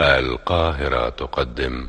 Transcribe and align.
القاهرة 0.00 1.08
تقدم. 1.08 1.88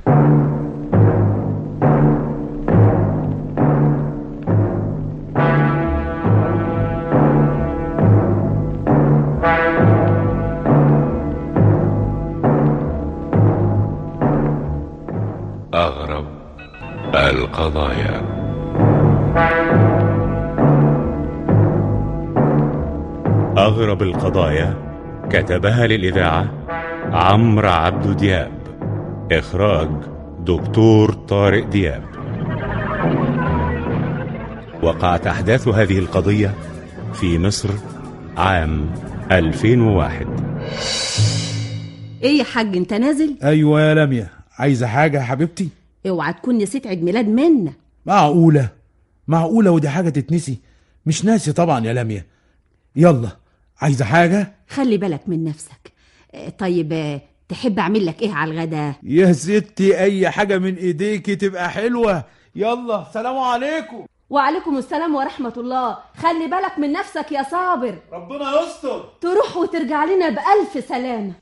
أغرب 15.73 16.25
القضايا. 17.15 18.21
أغرب 23.57 24.01
القضايا 24.01 24.73
كتبها 25.29 25.87
للإذاعة 25.87 26.54
عمرو 27.15 27.69
عبد 27.69 28.17
دياب. 28.17 28.51
إخراج 29.31 29.89
دكتور 30.39 31.13
طارق 31.13 31.67
دياب. 31.67 32.03
وقعت 34.83 35.27
أحداث 35.27 35.67
هذه 35.67 35.99
القضية 35.99 36.53
في 37.13 37.39
مصر 37.39 37.69
عام 38.37 38.89
2001 39.31 40.27
إيه 42.23 42.37
يا 42.39 42.43
حاج 42.43 42.77
أنت 42.77 42.93
نازل؟ 42.93 43.35
أيوه 43.43 43.81
يا 43.81 43.93
لميا 43.93 44.29
عايزه 44.59 44.87
حاجة 44.87 45.17
يا 45.17 45.23
حبيبتي؟ 45.23 45.69
اوعى 46.07 46.33
تكون 46.33 46.57
نسيت 46.57 46.87
عيد 46.87 47.03
ميلاد 47.03 47.27
منا. 47.27 47.73
معقولة؟ 48.05 48.69
معقولة 49.27 49.71
ودي 49.71 49.89
حاجة 49.89 50.09
تتنسي. 50.09 50.59
مش 51.05 51.25
ناسي 51.25 51.51
طبعا 51.53 51.85
يا 51.85 51.93
لميا 51.93 52.25
يلا 52.95 53.29
عايزة 53.81 54.05
حاجة؟ 54.05 54.53
خلي 54.69 54.97
بالك 54.97 55.21
من 55.27 55.43
نفسك. 55.43 55.94
طيب 56.59 57.19
تحب 57.49 57.79
أعمل 57.79 58.05
لك 58.05 58.21
إيه 58.21 58.33
على 58.33 58.51
الغدا؟ 58.51 58.93
يا 59.03 59.33
ستي 59.33 59.99
أي 59.99 60.29
حاجة 60.29 60.57
من 60.57 60.75
إيديكي 60.75 61.35
تبقى 61.35 61.69
حلوة. 61.69 62.23
يلا 62.55 63.05
سلام 63.13 63.37
عليكم. 63.37 64.05
وعليكم 64.29 64.77
السلام 64.77 65.15
ورحمة 65.15 65.53
الله. 65.57 65.97
خلي 66.17 66.47
بالك 66.47 66.79
من 66.79 66.91
نفسك 66.91 67.31
يا 67.31 67.43
صابر. 67.43 67.95
ربنا 68.13 68.61
يستر. 68.61 69.09
تروح 69.21 69.57
وترجع 69.57 70.05
لنا 70.05 70.29
بألف 70.29 70.85
سلامة. 70.89 71.33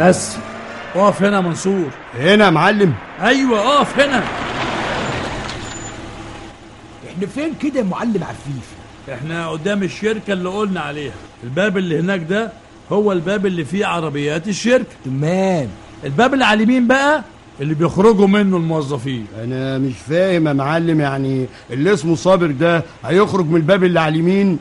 بس. 0.00 0.36
اقف 0.96 1.22
هنا 1.22 1.36
يا 1.36 1.40
منصور. 1.40 1.90
هنا 2.18 2.44
يا 2.44 2.50
معلم. 2.50 2.92
أيوه 3.22 3.58
اقف 3.76 4.00
هنا. 4.00 4.22
إحنا 7.10 7.26
فين 7.34 7.54
كده 7.62 7.80
يا 7.80 7.84
معلم 7.84 8.24
عفيف؟ 8.24 8.68
إحنا 9.12 9.48
قدام 9.48 9.82
الشركة 9.82 10.32
اللي 10.32 10.48
قلنا 10.48 10.80
عليها. 10.80 11.12
الباب 11.44 11.76
اللي 11.78 12.00
هناك 12.00 12.20
ده 12.20 12.52
هو 12.92 13.12
الباب 13.12 13.46
اللي 13.46 13.64
فيه 13.64 13.86
عربيات 13.86 14.48
الشركة. 14.48 14.86
تمام. 15.04 15.68
الباب 16.04 16.34
اللي 16.34 16.44
على 16.44 16.62
اليمين 16.62 16.86
بقى 16.86 17.22
اللي 17.60 17.74
بيخرجوا 17.74 18.26
منه 18.26 18.56
الموظفين. 18.56 19.26
أنا 19.44 19.78
مش 19.78 19.92
فاهم 20.08 20.48
يا 20.48 20.52
معلم 20.52 21.00
يعني 21.00 21.46
اللي 21.70 21.92
اسمه 21.94 22.14
صابر 22.14 22.46
ده 22.46 22.82
هيخرج 23.04 23.46
من 23.46 23.56
الباب 23.56 23.84
اللي 23.84 24.00
على 24.00 24.14
اليمين؟ 24.14 24.58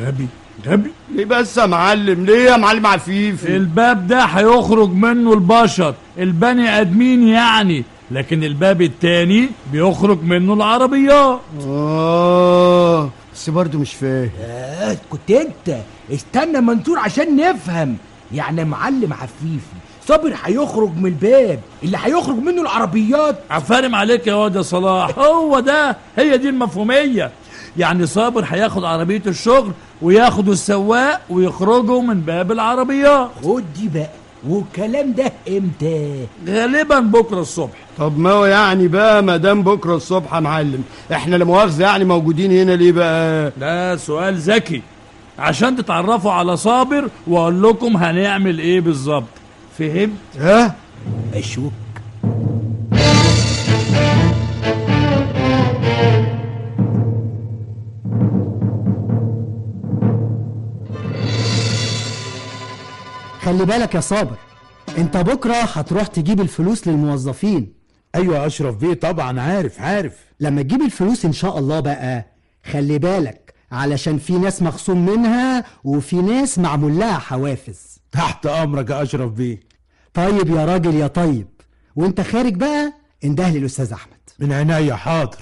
غبي 0.00 0.26
غبي 0.66 0.90
ليه 1.14 1.24
بس 1.24 1.58
يا 1.58 1.66
معلم 1.66 2.24
ليه 2.24 2.50
يا 2.50 2.56
معلم 2.56 2.86
عفيف 2.86 3.46
الباب 3.46 4.06
ده 4.06 4.24
هيخرج 4.24 4.90
منه 4.92 5.32
البشر 5.32 5.94
البني 6.18 6.80
آدمين 6.80 7.28
يعني 7.28 7.84
لكن 8.10 8.44
الباب 8.44 8.82
التاني 8.82 9.48
بيخرج 9.72 10.22
منه 10.22 10.54
العربيات. 10.54 11.40
آه 11.66 13.10
بس 13.34 13.50
برضه 13.50 13.78
مش 13.78 13.94
فاهم. 13.94 14.30
آه 14.42 14.96
كنت 15.10 15.30
أنت 15.30 15.76
استنى 16.12 16.60
منصور 16.60 16.98
عشان 16.98 17.36
نفهم. 17.36 17.96
يعني 18.32 18.60
يا 18.60 18.64
معلم 18.64 19.12
عفيفي 19.12 19.76
صابر 20.06 20.34
هيخرج 20.44 20.90
من 20.96 21.06
الباب 21.06 21.60
اللي 21.82 21.98
هيخرج 22.02 22.36
منه 22.36 22.62
العربيات. 22.62 23.38
عفارم 23.50 23.94
عليك 23.94 24.26
يا 24.26 24.34
واد 24.34 24.56
يا 24.56 24.62
صلاح 24.62 25.18
هو 25.18 25.60
ده 25.60 25.96
هي 26.16 26.38
دي 26.38 26.48
المفهومية. 26.48 27.30
يعني 27.76 28.06
صابر 28.06 28.44
هياخد 28.48 28.84
عربية 28.84 29.22
الشغل 29.26 29.72
وياخدوا 30.02 30.52
السواق 30.52 31.20
ويخرجوا 31.30 32.02
من 32.02 32.20
باب 32.20 32.52
العربيات 32.52 33.28
خد 33.44 33.64
دي 33.76 33.88
بقى. 33.88 34.08
والكلام 34.48 35.12
ده 35.12 35.32
إمتى؟ 35.48 36.26
غالبا 36.48 37.00
بكرة 37.00 37.40
الصبح. 37.40 37.76
طب 37.98 38.18
ما 38.18 38.30
هو 38.30 38.44
يعني 38.46 38.88
بقى 38.88 39.22
ما 39.22 39.36
دام 39.36 39.62
بكرة 39.62 39.96
الصبح 39.96 40.34
يا 40.34 40.40
معلم 40.40 40.82
إحنا 41.12 41.36
لا 41.36 41.44
مؤاخذة 41.44 41.82
يعني 41.82 42.04
موجودين 42.04 42.52
هنا 42.52 42.72
ليه 42.72 42.92
بقى؟ 42.92 43.52
ده 43.60 43.96
سؤال 43.96 44.34
ذكي. 44.36 44.82
عشان 45.38 45.76
تتعرفوا 45.76 46.32
على 46.32 46.56
صابر 46.56 47.08
وأقول 47.26 47.62
لكم 47.62 47.96
هنعمل 47.96 48.58
إيه 48.58 48.80
بالظبط. 48.80 49.24
فهمت؟ 49.78 50.10
ها؟ 50.38 50.74
اشوك 51.34 51.72
خلي 63.50 63.64
بالك 63.64 63.94
يا 63.94 64.00
صابر 64.00 64.36
انت 64.98 65.16
بكرة 65.16 65.54
هتروح 65.54 66.06
تجيب 66.06 66.40
الفلوس 66.40 66.88
للموظفين. 66.88 67.72
أيوه 68.14 68.46
أشرف 68.46 68.76
بيه 68.76 68.94
طبعا 68.94 69.40
عارف 69.40 69.80
عارف. 69.80 70.12
لما 70.40 70.62
تجيب 70.62 70.82
الفلوس 70.82 71.24
إن 71.24 71.32
شاء 71.32 71.58
الله 71.58 71.80
بقى 71.80 72.26
خلي 72.72 72.98
بالك 72.98 73.54
علشان 73.72 74.18
في 74.18 74.32
ناس 74.32 74.62
مخصوم 74.62 75.06
منها 75.06 75.64
وفي 75.84 76.16
ناس 76.16 76.58
معمول 76.58 76.98
لها 76.98 77.18
حوافز. 77.18 77.98
تحت 78.12 78.46
أمرك 78.46 78.90
يا 78.90 79.02
أشرف 79.02 79.32
بيه. 79.32 79.60
طيب 80.14 80.50
يا 80.50 80.64
راجل 80.64 80.94
يا 80.94 81.06
طيب 81.06 81.46
وأنت 81.96 82.20
خارج 82.20 82.54
بقى 82.54 82.92
انده 83.24 83.48
لي 83.48 83.58
الأستاذ 83.58 83.92
أحمد. 83.92 84.16
من 84.38 84.52
عينيا 84.52 84.94
حاضر. 84.94 85.38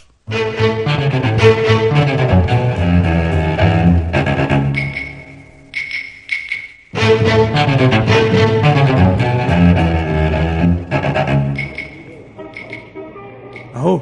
اهو 13.77 14.01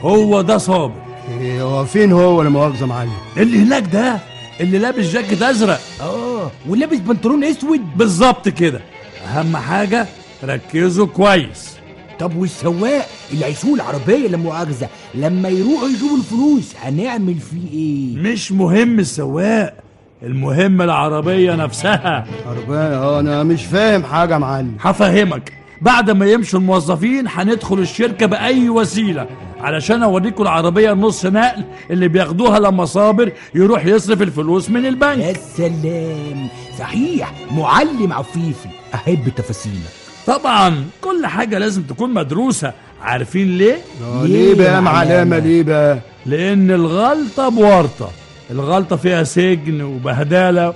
هو 0.00 0.40
ده 0.40 0.58
صابر. 0.58 0.94
إيه 1.40 1.62
هو 1.62 1.84
فين 1.84 2.12
هو 2.12 2.42
لا 2.42 2.48
مؤاخذة 2.50 2.80
يا 2.80 2.86
معلم؟ 2.86 3.10
اللي 3.36 3.58
هناك 3.58 3.82
ده 3.92 4.18
اللي 4.60 4.78
لابس 4.78 5.04
جاكيت 5.04 5.42
أزرق. 5.42 5.80
آه. 6.00 6.50
ولابس 6.68 6.98
بنطلون 6.98 7.44
أسود. 7.44 7.80
بالظبط 7.96 8.48
كده. 8.48 8.80
أهم 9.26 9.56
حاجة 9.56 10.06
ركزوا 10.44 11.06
كويس. 11.06 11.74
طب 12.18 12.36
والسواق 12.36 13.08
اللي 13.32 13.44
هيسوق 13.44 13.74
العربية 13.74 14.28
لا 14.28 14.36
مؤاخذة 14.36 14.88
لما 15.14 15.48
يروحوا 15.48 15.88
يجيبوا 15.88 16.16
الفلوس 16.16 16.72
هنعمل 16.82 17.34
فيه 17.34 17.78
إيه؟ 17.78 18.16
مش 18.32 18.52
مهم 18.52 18.98
السواق. 18.98 19.83
المهم 20.26 20.82
العربية 20.82 21.54
نفسها. 21.54 22.26
عربية؟ 22.46 22.98
آه 23.02 23.20
أنا 23.20 23.42
مش 23.42 23.64
فاهم 23.64 24.02
حاجة 24.04 24.32
يا 24.34 24.38
معلم. 24.38 24.76
هفهمك. 24.80 25.52
بعد 25.80 26.10
ما 26.10 26.26
يمشوا 26.26 26.58
الموظفين 26.58 27.24
هندخل 27.28 27.78
الشركة 27.78 28.26
بأي 28.26 28.68
وسيلة 28.68 29.26
علشان 29.60 30.02
أوريكم 30.02 30.42
العربية 30.42 30.92
النص 30.92 31.26
نقل 31.26 31.64
اللي 31.90 32.08
بياخدوها 32.08 32.58
لما 32.58 32.84
صابر 32.84 33.32
يروح 33.54 33.86
يصرف 33.86 34.22
الفلوس 34.22 34.70
من 34.70 34.86
البنك. 34.86 35.18
يا 35.18 35.32
سلام. 35.56 36.48
صحيح. 36.78 37.32
معلم 37.50 38.12
عفيفي 38.12 38.68
أحب 38.94 39.28
تفاصيلك. 39.36 39.90
طبعا 40.26 40.84
كل 41.00 41.26
حاجة 41.26 41.58
لازم 41.58 41.82
تكون 41.82 42.14
مدروسة. 42.14 42.72
عارفين 43.02 43.58
ليه؟ 43.58 43.78
آه 44.04 44.24
ليه 44.26 44.54
بقى 44.54 44.74
يا 44.74 44.80
معلمة؟ 44.80 45.38
ليه 45.38 45.62
بقى؟ 45.62 45.98
لأن 46.26 46.70
الغلطة 46.70 47.48
بورطة. 47.48 48.10
الغلطة 48.50 48.96
فيها 48.96 49.24
سجن 49.24 49.82
وبهدلة 49.82 50.74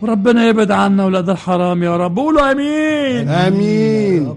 وربنا 0.00 0.48
يبعد 0.48 0.70
عنا 0.70 1.04
ولاد 1.04 1.30
الحرام 1.30 1.82
يا 1.82 1.96
رب. 1.96 2.16
قولوا 2.18 2.50
آمين. 2.52 3.28
آمين. 3.28 4.36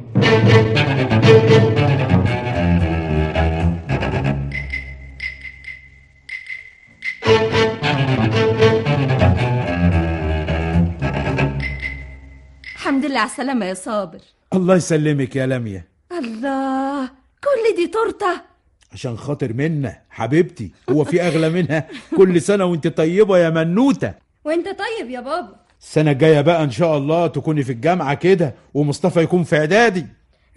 الحمد 12.75 13.05
لله 13.05 13.19
على 13.19 13.29
السلامة 13.29 13.65
يا 13.65 13.73
صابر. 13.73 14.19
الله 14.53 14.75
يسلمك 14.75 15.35
يا 15.35 15.45
لميا 15.45 15.83
الله 16.11 17.05
كل 17.43 17.75
دي 17.75 17.87
تورته 17.87 18.52
عشان 18.94 19.18
خاطر 19.18 19.54
منا 19.54 19.98
حبيبتي. 20.10 20.72
هو 20.90 21.04
في 21.04 21.22
أغلى 21.22 21.50
منها؟ 21.50 21.88
كل 22.18 22.42
سنة 22.42 22.66
وأنت 22.66 22.88
طيبة 22.88 23.38
يا 23.38 23.50
منوتة. 23.50 24.13
وأنت 24.45 24.66
طيب 24.68 25.10
يا 25.10 25.19
بابا. 25.19 25.56
السنة 25.81 26.12
الجاية 26.12 26.42
بقى 26.42 26.63
إن 26.63 26.72
شاء 26.72 26.98
الله 26.98 27.28
تكوني 27.28 27.63
في 27.63 27.72
الجامعة 27.72 28.13
كده 28.13 28.54
ومصطفى 28.74 29.22
يكون 29.22 29.44
في 29.44 29.57
إعدادي. 29.57 30.06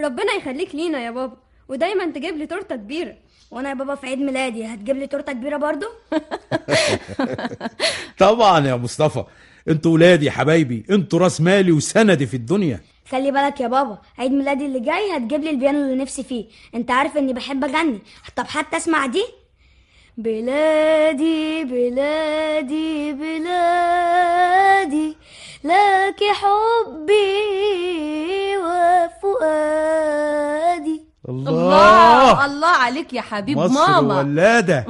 ربنا 0.00 0.32
يخليك 0.38 0.74
لينا 0.74 1.04
يا 1.04 1.10
بابا. 1.10 1.36
ودايما 1.68 2.10
تجيب 2.10 2.36
لي 2.36 2.46
تورتة 2.46 2.76
كبيرة. 2.76 3.14
وأنا 3.50 3.68
يا 3.68 3.74
بابا 3.74 3.94
في 3.94 4.06
عيد 4.06 4.18
ميلادي. 4.18 4.66
هتجيب 4.66 4.96
لي 4.96 5.06
تورتة 5.06 5.32
كبيرة 5.32 5.56
برضو؟ 5.56 5.86
طبعا 8.18 8.66
يا 8.66 8.76
مصطفى. 8.76 9.24
أنتوا 9.68 9.92
ولادي 9.92 10.30
حبايبي. 10.30 10.84
أنتوا 10.90 11.18
راس 11.18 11.40
مالي 11.40 11.72
وسندي 11.72 12.26
في 12.26 12.34
الدنيا. 12.34 12.80
خلي 13.10 13.30
بالك 13.30 13.60
يا 13.60 13.68
بابا 13.68 13.98
عيد 14.18 14.32
ميلادي 14.32 14.66
اللي 14.66 14.80
جاي 14.80 15.16
هتجيب 15.16 15.42
لي 15.44 15.50
البيانو 15.50 15.78
اللي 15.78 16.02
نفسي 16.02 16.22
فيه. 16.22 16.46
انت 16.74 16.90
عارف 16.90 17.16
اني 17.16 17.32
بحب 17.32 17.64
اغني. 17.64 18.02
طب 18.36 18.46
حتى 18.46 18.76
اسمع 18.76 19.06
دي. 19.06 19.24
بلادي 20.18 21.64
بلادي 21.64 23.12
بلادي 23.12 25.16
لك 25.64 26.20
حبي 26.32 27.36
وفؤادي. 29.36 31.02
الله! 31.28 32.44
الله! 32.46 32.68
عليك 32.68 33.12
يا 33.12 33.20
حبيب 33.20 33.58
مصر 33.58 33.72
ماما. 33.74 34.18
ولادة. 34.18 34.86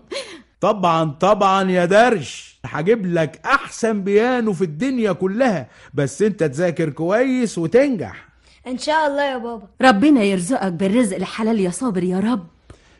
طبعا 0.60 1.16
طبعا 1.20 1.70
يا 1.70 1.84
درش. 1.84 2.49
هجيب 2.70 3.06
لك 3.06 3.40
أحسن 3.44 4.02
بيانو 4.02 4.52
في 4.52 4.64
الدنيا 4.64 5.12
كلها 5.12 5.66
بس 5.94 6.22
أنت 6.22 6.44
تذاكر 6.44 6.90
كويس 6.90 7.58
وتنجح. 7.58 8.28
إن 8.66 8.78
شاء 8.78 9.06
الله 9.06 9.22
يا 9.22 9.38
بابا. 9.38 9.66
ربنا 9.82 10.22
يرزقك 10.22 10.72
بالرزق 10.72 11.16
الحلال 11.16 11.60
يا 11.60 11.70
صابر 11.70 12.04
يا 12.04 12.20
رب. 12.20 12.46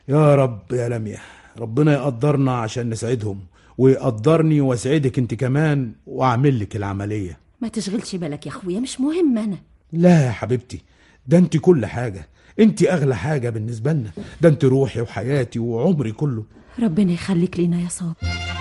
يا 0.08 0.34
رب 0.34 0.60
يا 0.72 0.88
لميا 0.88 1.18
ربنا 1.58 1.92
يقدرنا 1.92 2.56
عشان 2.56 2.90
نسعدهم 2.90 3.40
ويقدرني 3.78 4.60
واسعدك 4.60 5.18
أنت 5.18 5.34
كمان 5.34 5.92
وأعمل 6.06 6.60
لك 6.60 6.76
العملية. 6.76 7.38
ما 7.60 7.68
تشغلش 7.68 8.16
بالك 8.16 8.46
يا 8.46 8.50
أخويا 8.50 8.80
مش 8.80 9.00
مهم 9.00 9.38
أنا. 9.38 9.56
لا 9.92 10.26
يا 10.26 10.30
حبيبتي 10.30 10.80
ده 11.26 11.38
أنت 11.38 11.56
كل 11.56 11.86
حاجة 11.86 12.28
أنت 12.60 12.82
أغلى 12.82 13.16
حاجة 13.16 13.50
بالنسبة 13.50 13.92
لنا 13.92 14.10
ده 14.40 14.48
أنت 14.48 14.64
روحي 14.64 15.00
وحياتي 15.00 15.58
وعمري 15.58 16.12
كله. 16.12 16.44
ربنا 16.82 17.12
يخليك 17.12 17.58
لينا 17.58 17.80
يا 17.80 17.88
صابر. 17.88 18.59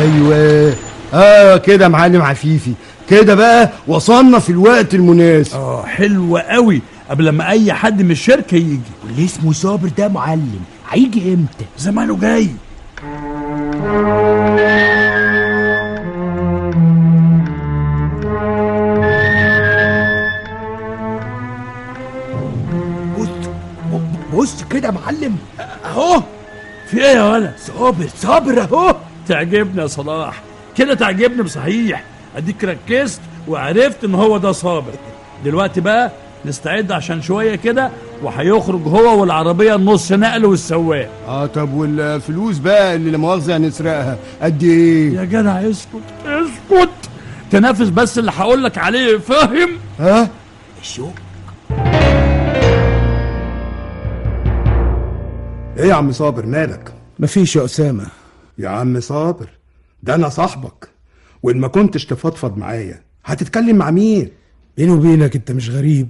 أيوه. 0.00 0.74
آه 1.14 1.56
كده 1.56 1.88
معلم 1.88 2.22
عفيفي. 2.22 2.72
كده 3.10 3.34
بقى 3.34 3.70
وصلنا 3.86 4.38
في 4.38 4.50
الوقت 4.50 4.94
المناسب. 4.94 5.54
آه 5.56 5.86
حلو 5.86 6.36
قوي. 6.36 6.82
قبل 7.10 7.28
ما 7.28 7.48
أي 7.50 7.72
حد 7.72 8.02
من 8.02 8.10
الشركة 8.10 8.54
يجي. 8.54 8.80
واللي 9.04 9.24
اسمه 9.24 9.52
صابر 9.52 9.88
ده 9.98 10.08
معلم. 10.08 10.60
هيجي 10.90 11.34
إمتى؟ 11.34 11.64
زمانه 11.78 12.16
جاي. 12.16 12.48
بص 23.18 23.28
بص 24.34 24.64
كده 24.70 24.90
معلم. 24.90 25.36
أهو. 25.84 26.22
في 26.90 26.96
إيه 26.98 27.16
يا 27.16 27.22
ولد؟ 27.32 27.52
صابر 27.58 28.08
صابر 28.16 28.62
أهو. 28.62 28.96
تعجبني 29.28 29.82
يا 29.82 29.86
صلاح. 29.86 30.42
كده 30.76 30.94
تعجبني 30.94 31.42
بصحيح. 31.42 32.04
أديك 32.36 32.64
ركزت 32.64 33.20
وعرفت 33.48 34.04
إن 34.04 34.14
هو 34.14 34.38
ده 34.38 34.52
صابر. 34.52 34.92
دلوقتي 35.44 35.80
بقى 35.80 36.10
نستعد 36.44 36.92
عشان 36.92 37.22
شوية 37.22 37.54
كده 37.56 37.90
وهيخرج 38.22 38.80
هو 38.88 39.20
والعربية 39.20 39.74
النص 39.74 40.12
نقل 40.12 40.44
والسواق. 40.44 41.08
آه 41.28 41.46
طب 41.46 41.72
والفلوس 41.74 42.58
بقى 42.58 42.94
اللي 42.94 43.10
لا 43.10 43.18
مؤاخذة 43.18 43.56
هنسرقها 43.56 44.18
قد 44.42 44.62
إيه؟ 44.62 45.14
يا 45.14 45.24
جدع 45.24 45.70
اسكت 45.70 46.02
اسكت. 46.26 46.90
تنافس 47.50 47.88
بس 47.88 48.18
اللي 48.18 48.30
هقول 48.30 48.64
لك 48.64 48.78
عليه 48.78 49.18
فاهم؟ 49.18 49.70
ها؟ 50.00 50.28
الشوق 50.80 51.12
إيه 55.78 55.88
يا 55.88 55.94
عم 55.94 56.12
صابر 56.12 56.46
مالك؟ 56.46 56.92
مفيش 57.18 57.56
يا 57.56 57.64
أسامة. 57.64 58.06
يا 58.60 58.68
عم 58.68 59.00
صابر 59.00 59.50
ده 60.02 60.14
أنا 60.14 60.28
صاحبك 60.28 60.88
وإن 61.42 61.56
ما 61.60 61.68
كنتش 61.68 62.06
تفضفض 62.06 62.56
معايا 62.56 63.02
هتتكلم 63.24 63.76
مع 63.76 63.90
مين؟ 63.90 64.30
بيني 64.76 64.90
وبينك 64.92 65.36
أنت 65.36 65.52
مش 65.52 65.70
غريب 65.70 66.08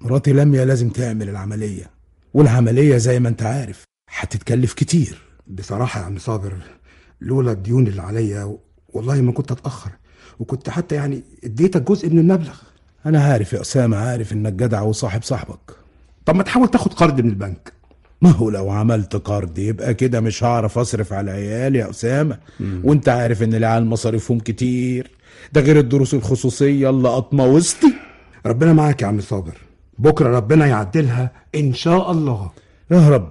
مراتي 0.00 0.32
لميا 0.32 0.64
لازم 0.64 0.88
تعمل 0.88 1.28
العملية 1.28 1.90
والعملية 2.34 2.96
زي 2.96 3.20
ما 3.20 3.28
أنت 3.28 3.42
عارف 3.42 3.84
هتتكلف 4.10 4.72
كتير. 4.72 5.18
بصراحة 5.46 6.00
يا 6.00 6.04
عم 6.04 6.18
صابر 6.18 6.52
لولا 7.20 7.52
الديون 7.52 7.86
اللي 7.86 8.02
عليا 8.02 8.56
والله 8.88 9.20
ما 9.20 9.32
كنت 9.32 9.52
أتأخر 9.52 9.90
وكنت 10.38 10.70
حتى 10.70 10.94
يعني 10.94 11.22
اديتك 11.44 11.82
جزء 11.82 12.10
من 12.10 12.18
المبلغ. 12.18 12.54
أنا 13.06 13.24
عارف 13.24 13.52
يا 13.52 13.60
أسامة 13.60 13.96
عارف 13.96 14.32
إنك 14.32 14.52
جدع 14.52 14.80
وصاحب 14.82 15.22
صاحبك. 15.22 15.70
طب 16.26 16.36
ما 16.36 16.42
تحاول 16.42 16.68
تاخد 16.68 16.94
قرض 16.94 17.20
من 17.20 17.28
البنك. 17.28 17.71
ما 18.22 18.30
هو 18.30 18.50
لو 18.50 18.70
عملت 18.70 19.16
قرض 19.16 19.58
يبقى 19.58 19.94
كده 19.94 20.20
مش 20.20 20.44
هعرف 20.44 20.78
أصرف 20.78 21.12
على 21.12 21.30
عيالي 21.30 21.78
يا 21.78 21.90
أسامة. 21.90 22.38
وأنت 22.84 23.08
عارف 23.08 23.42
إن 23.42 23.54
العيال 23.54 23.86
مصاريفهم 23.86 24.38
كتير. 24.38 25.10
ده 25.52 25.60
غير 25.60 25.78
الدروس 25.78 26.14
الخصوصية 26.14 26.90
اللي 26.90 27.08
قطمه 27.08 27.46
وسطي 27.46 27.92
ربنا 28.46 28.72
معاك 28.72 29.02
يا 29.02 29.06
عم 29.06 29.20
صابر. 29.20 29.56
بكرة 29.98 30.36
ربنا 30.36 30.66
يعدلها 30.66 31.30
إن 31.54 31.74
شاء 31.74 32.10
الله. 32.10 32.50
يا 32.90 33.08
رب. 33.08 33.28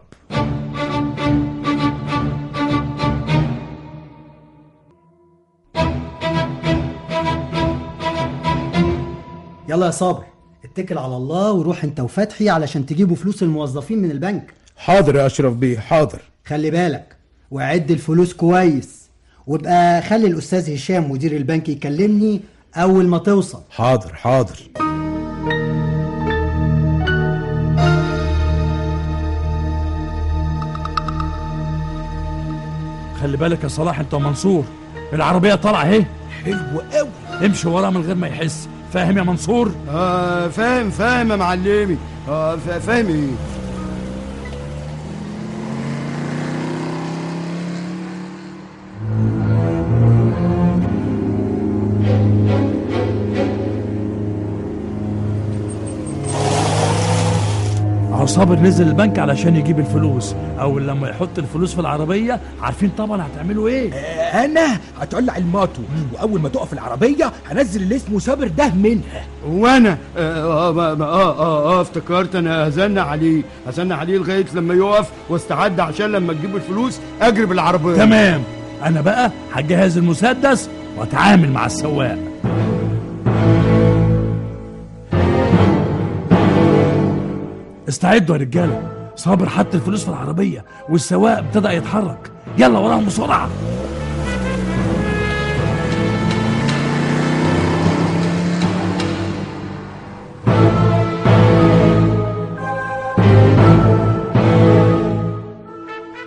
يلا 9.69 9.85
يا 9.85 9.91
صابر 9.91 10.23
اتكل 10.65 10.97
على 10.97 11.17
الله 11.17 11.51
وروح 11.51 11.83
انت 11.83 11.99
وفتحي 11.99 12.49
علشان 12.49 12.85
تجيبوا 12.85 13.15
فلوس 13.15 13.43
الموظفين 13.43 14.01
من 14.01 14.11
البنك. 14.11 14.53
حاضر 14.85 15.15
يا 15.15 15.25
أشرف 15.25 15.53
بيه 15.53 15.79
حاضر. 15.79 16.19
خلي 16.45 16.71
بالك 16.71 17.15
وعد 17.51 17.91
الفلوس 17.91 18.33
كويس 18.33 19.09
وابقى 19.47 20.01
خلي 20.01 20.27
الأستاذ 20.27 20.73
هشام 20.75 21.11
مدير 21.11 21.31
البنك 21.35 21.69
يكلمني 21.69 22.41
أول 22.75 23.07
ما 23.07 23.17
توصل. 23.17 23.61
حاضر 23.69 24.13
حاضر. 24.13 24.59
خلي 33.21 33.37
بالك 33.37 33.63
يا 33.63 33.67
صلاح 33.67 33.99
انت 33.99 34.13
ومنصور. 34.13 34.63
العربية 35.13 35.55
طالعة 35.55 35.83
اهي. 35.83 36.05
حلو 36.45 36.81
قوي. 36.93 37.09
امشي 37.45 37.67
ورا 37.67 37.89
من 37.89 38.01
غير 38.01 38.15
ما 38.15 38.27
يحس. 38.27 38.67
فاهم 38.93 39.17
يا 39.17 39.23
منصور؟ 39.23 39.71
آه 39.89 40.47
فاهم 40.47 40.89
فاهم 40.89 41.31
يا 41.31 41.35
معلمي. 41.35 41.97
فا- 42.27 42.55
فاهم 42.79 43.07
إيه؟ 43.07 43.31
صابر 58.31 58.59
نزل 58.59 58.87
البنك 58.87 59.19
علشان 59.19 59.55
يجيب 59.55 59.79
الفلوس. 59.79 60.35
أول 60.59 60.87
لما 60.87 61.09
يحط 61.09 61.37
الفلوس 61.37 61.73
في 61.73 61.81
العربية 61.81 62.39
عارفين 62.61 62.89
طبعا 62.97 63.27
هتعملوا 63.27 63.67
إيه؟ 63.69 63.93
أنا 64.45 64.77
هتولع 65.01 65.37
الماتو. 65.37 65.81
وأول 66.13 66.41
ما 66.41 66.49
تقف 66.49 66.73
العربية 66.73 67.31
هنزل 67.49 67.81
اللي 67.81 67.95
اسمه 67.95 68.19
صابر 68.19 68.47
ده 68.47 68.69
منها. 68.73 69.23
وأنا؟ 69.47 69.97
آه 70.17 70.69
آه, 70.69 70.71
ما- 70.71 70.93
ما- 70.93 71.05
آه 71.05 71.39
آه 71.39 71.73
آه 71.77 71.81
افتكرت 71.81 72.35
أنا 72.35 72.67
هزنع 72.67 73.01
عليه. 73.01 73.41
هزنع 73.67 73.95
عليه 73.95 74.17
لغاية 74.17 74.45
لما 74.53 74.73
يقف 74.73 75.09
واستعد 75.29 75.79
عشان 75.79 76.11
لما 76.11 76.33
تجيب 76.33 76.55
الفلوس 76.55 76.99
أجري 77.21 77.45
بالعربية. 77.45 77.95
تمام. 77.95 78.41
أنا 78.85 79.01
بقى 79.01 79.31
هجهز 79.53 79.97
المسدس 79.97 80.69
وأتعامل 80.97 81.51
مع 81.51 81.65
السواق. 81.65 82.17
استعدوا 87.89 88.35
يا 88.35 88.41
رجالة. 88.41 88.91
صابر 89.15 89.49
حط 89.49 89.75
الفلوس 89.75 90.03
في 90.03 90.09
العربية 90.09 90.65
والسواق 90.89 91.37
ابتدى 91.37 91.67
يتحرك. 91.67 92.31
يلا 92.57 92.79
وراهم 92.79 93.05
بسرعة. 93.05 93.49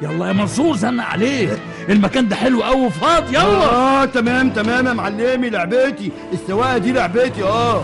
يلا 0.03 0.27
يا 0.27 0.33
منصور 0.33 0.77
زنق 0.77 1.05
عليه 1.05 1.49
المكان 1.89 2.29
ده 2.29 2.37
حلو 2.37 2.63
قوي 2.63 2.87
وفاضي 2.87 3.35
يلا. 3.35 3.65
آه 3.65 4.05
تمام 4.05 4.51
تمام 4.51 4.87
يا 4.87 4.93
معلمي 4.93 5.51
لعبتي. 5.51 6.11
السواقة 6.33 6.79
دي 6.79 6.93
لعبتي 6.93 7.43
آه. 7.43 7.83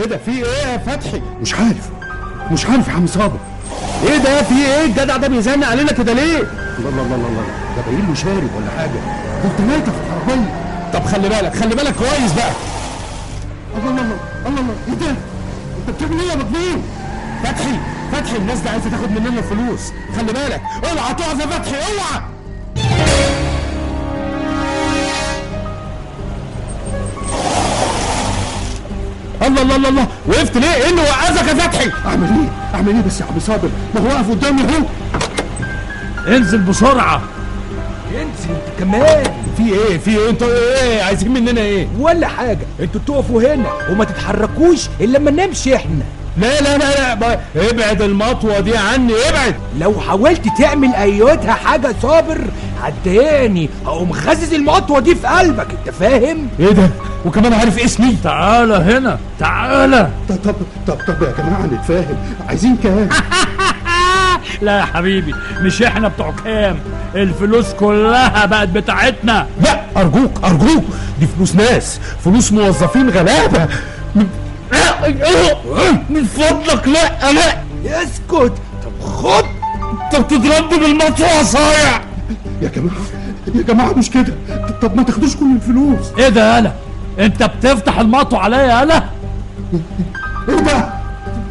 إيه 0.00 0.06
ده 0.06 0.16
في 0.18 0.30
إيه 0.30 0.66
يا 0.72 0.78
فتحي؟ 0.78 1.22
مش 1.40 1.54
عارف. 1.54 1.88
مش 2.52 2.66
عارف 2.66 2.88
يا 2.88 2.92
عم 2.92 3.06
صابر. 3.06 3.38
إيه 4.02 4.18
ده 4.18 4.42
في 4.42 4.54
إيه؟ 4.54 4.84
الجدع 4.84 5.16
ده 5.16 5.28
بيزنق 5.28 5.68
علينا 5.68 5.92
كده 5.92 6.12
ليه؟ 6.12 6.38
الله 6.78 6.88
الله 6.88 7.02
الله 7.02 7.14
الله. 7.28 7.44
ده 7.76 7.82
باين 7.86 8.06
له 8.08 8.14
شارب 8.14 8.50
ولا 8.56 8.70
حاجة. 8.78 8.90
ده 9.42 9.50
انت 9.50 9.60
ميته 9.60 9.92
في 9.92 9.98
العربيه 10.06 10.50
طب 10.92 11.04
خلي 11.04 11.28
بالك 11.28 11.54
خلي 11.56 11.74
بالك 11.74 11.94
كويس 11.96 12.32
بقى. 12.32 12.50
الله 13.78 13.90
الله 13.90 14.02
الله 14.02 14.16
الله 14.46 14.60
الله. 14.60 14.74
إيه 14.88 14.94
ده؟ 14.94 15.10
انت 15.88 15.96
بتعمل 15.96 16.20
إيه 16.20 16.28
يا 16.30 16.34
مجنون 16.36 16.82
فتحي 17.44 17.78
فتحي 18.12 18.36
الناس 18.36 18.58
دي 18.58 18.68
عايزة 18.68 18.90
تاخد 18.90 19.10
مننا 19.10 19.38
الفلوس. 19.38 19.92
خلي 20.16 20.32
بالك 20.32 20.60
اوعى 20.84 21.14
تقف 21.14 21.40
يا 21.40 21.46
فتحي 21.46 21.74
اوعى. 21.76 22.22
الله 29.50 29.62
الله 29.62 29.76
الله 29.76 29.88
الله. 29.88 30.06
وقفت 30.28 30.56
ليه؟ 30.56 30.74
إيه 30.74 30.90
اللي 30.90 31.00
وقفك 31.02 31.48
يا 31.48 31.54
فتحي؟ 31.54 31.90
أعمل 32.06 32.26
إيه؟ 32.28 32.74
أعمل 32.74 32.94
إيه 32.94 33.02
بس 33.06 33.20
يا 33.20 33.26
عم 33.26 33.40
صابر؟ 33.40 33.68
ما 33.94 34.00
هو 34.00 34.06
واقف 34.06 34.30
قدامي 34.30 34.62
أهو. 34.62 34.84
انزل 36.36 36.58
بسرعة. 36.58 37.20
انسي 38.10 38.48
أنت 38.50 38.78
كمان. 38.80 39.24
في 39.56 39.62
إيه؟ 39.72 39.98
في 39.98 40.18
إيه؟ 40.18 40.30
أنتوا 40.30 40.48
إيه؟ 40.48 41.02
عايزين 41.02 41.32
مننا 41.32 41.60
إيه؟ 41.60 41.88
ولا 41.98 42.26
حاجة. 42.26 42.66
أنتوا 42.80 43.00
تقفوا 43.06 43.42
هنا 43.54 43.66
وما 43.90 44.04
تتحركوش 44.04 44.88
إلا 45.00 45.18
لما 45.18 45.30
نمشي 45.30 45.76
إحنا. 45.76 46.02
لا 46.38 46.60
لا 46.60 46.78
لا 46.78 47.14
لا. 47.14 47.40
ابعد 47.70 48.02
المطوة 48.02 48.60
دي 48.60 48.76
عني 48.76 49.12
ابعد. 49.28 49.54
لو 49.80 49.94
حاولت 50.08 50.42
تعمل 50.58 50.94
ايوتها 50.94 51.52
حاجة 51.52 51.94
صابر 52.02 52.38
هتضايقني 52.82 53.70
هقوم 53.86 54.12
خزز 54.12 54.54
المقطوه 54.54 55.00
دي 55.00 55.14
في 55.14 55.26
قلبك 55.26 55.66
أنت 55.70 55.94
فاهم؟ 55.94 56.48
إيه 56.60 56.70
ده؟ 56.72 56.90
وكمان 57.24 57.52
عارف 57.52 57.78
اسمي. 57.78 58.16
تعالى 58.24 58.74
هنا 58.74 59.18
تعالى. 59.38 60.10
طب 60.28 60.36
طب 60.44 60.54
طب 60.86 60.94
طب 61.08 61.22
يا 61.22 61.32
جماعة 61.38 61.66
نتفاهم 61.66 62.16
عايزين 62.48 62.76
كام؟ 62.76 63.08
لا 64.62 64.78
يا 64.78 64.84
حبيبي 64.84 65.34
مش 65.60 65.82
إحنا 65.82 66.08
بتوع 66.08 66.32
كام. 66.44 66.78
الفلوس 67.14 67.72
كلها 67.72 68.46
بقت 68.46 68.68
بتاعتنا. 68.68 69.46
لا 69.62 69.80
أرجوك 69.96 70.44
أرجوك. 70.44 70.84
دي 71.20 71.26
فلوس 71.36 71.54
ناس 71.54 72.00
فلوس 72.24 72.52
موظفين 72.52 73.10
غلابة. 73.10 73.68
من 74.14 74.26
من 76.10 76.24
فضلك 76.24 76.88
لا 76.88 77.32
لا 77.32 77.56
أسكت. 78.02 78.52
طب 78.84 79.06
خد. 79.06 79.44
انت 80.04 80.16
بتضربني 80.20 80.78
بالمطوه 80.78 81.42
صايع 81.42 82.00
يا 82.62 82.68
جماعة 82.68 82.96
يا 83.54 83.62
جماعة 83.62 83.92
مش 83.92 84.10
كده. 84.10 84.34
طب 84.82 84.96
ما 84.96 85.02
تاخدوش 85.02 85.36
كل 85.36 85.46
الفلوس. 85.56 86.06
إيه 86.18 86.28
ده 86.28 86.56
يالا؟ 86.56 86.72
انت 87.18 87.42
بتفتح 87.42 87.98
المطو 87.98 88.36
عليا 88.36 88.58
يالا 88.80 89.02
إيه 90.48 90.56
ده؟ 90.56 90.88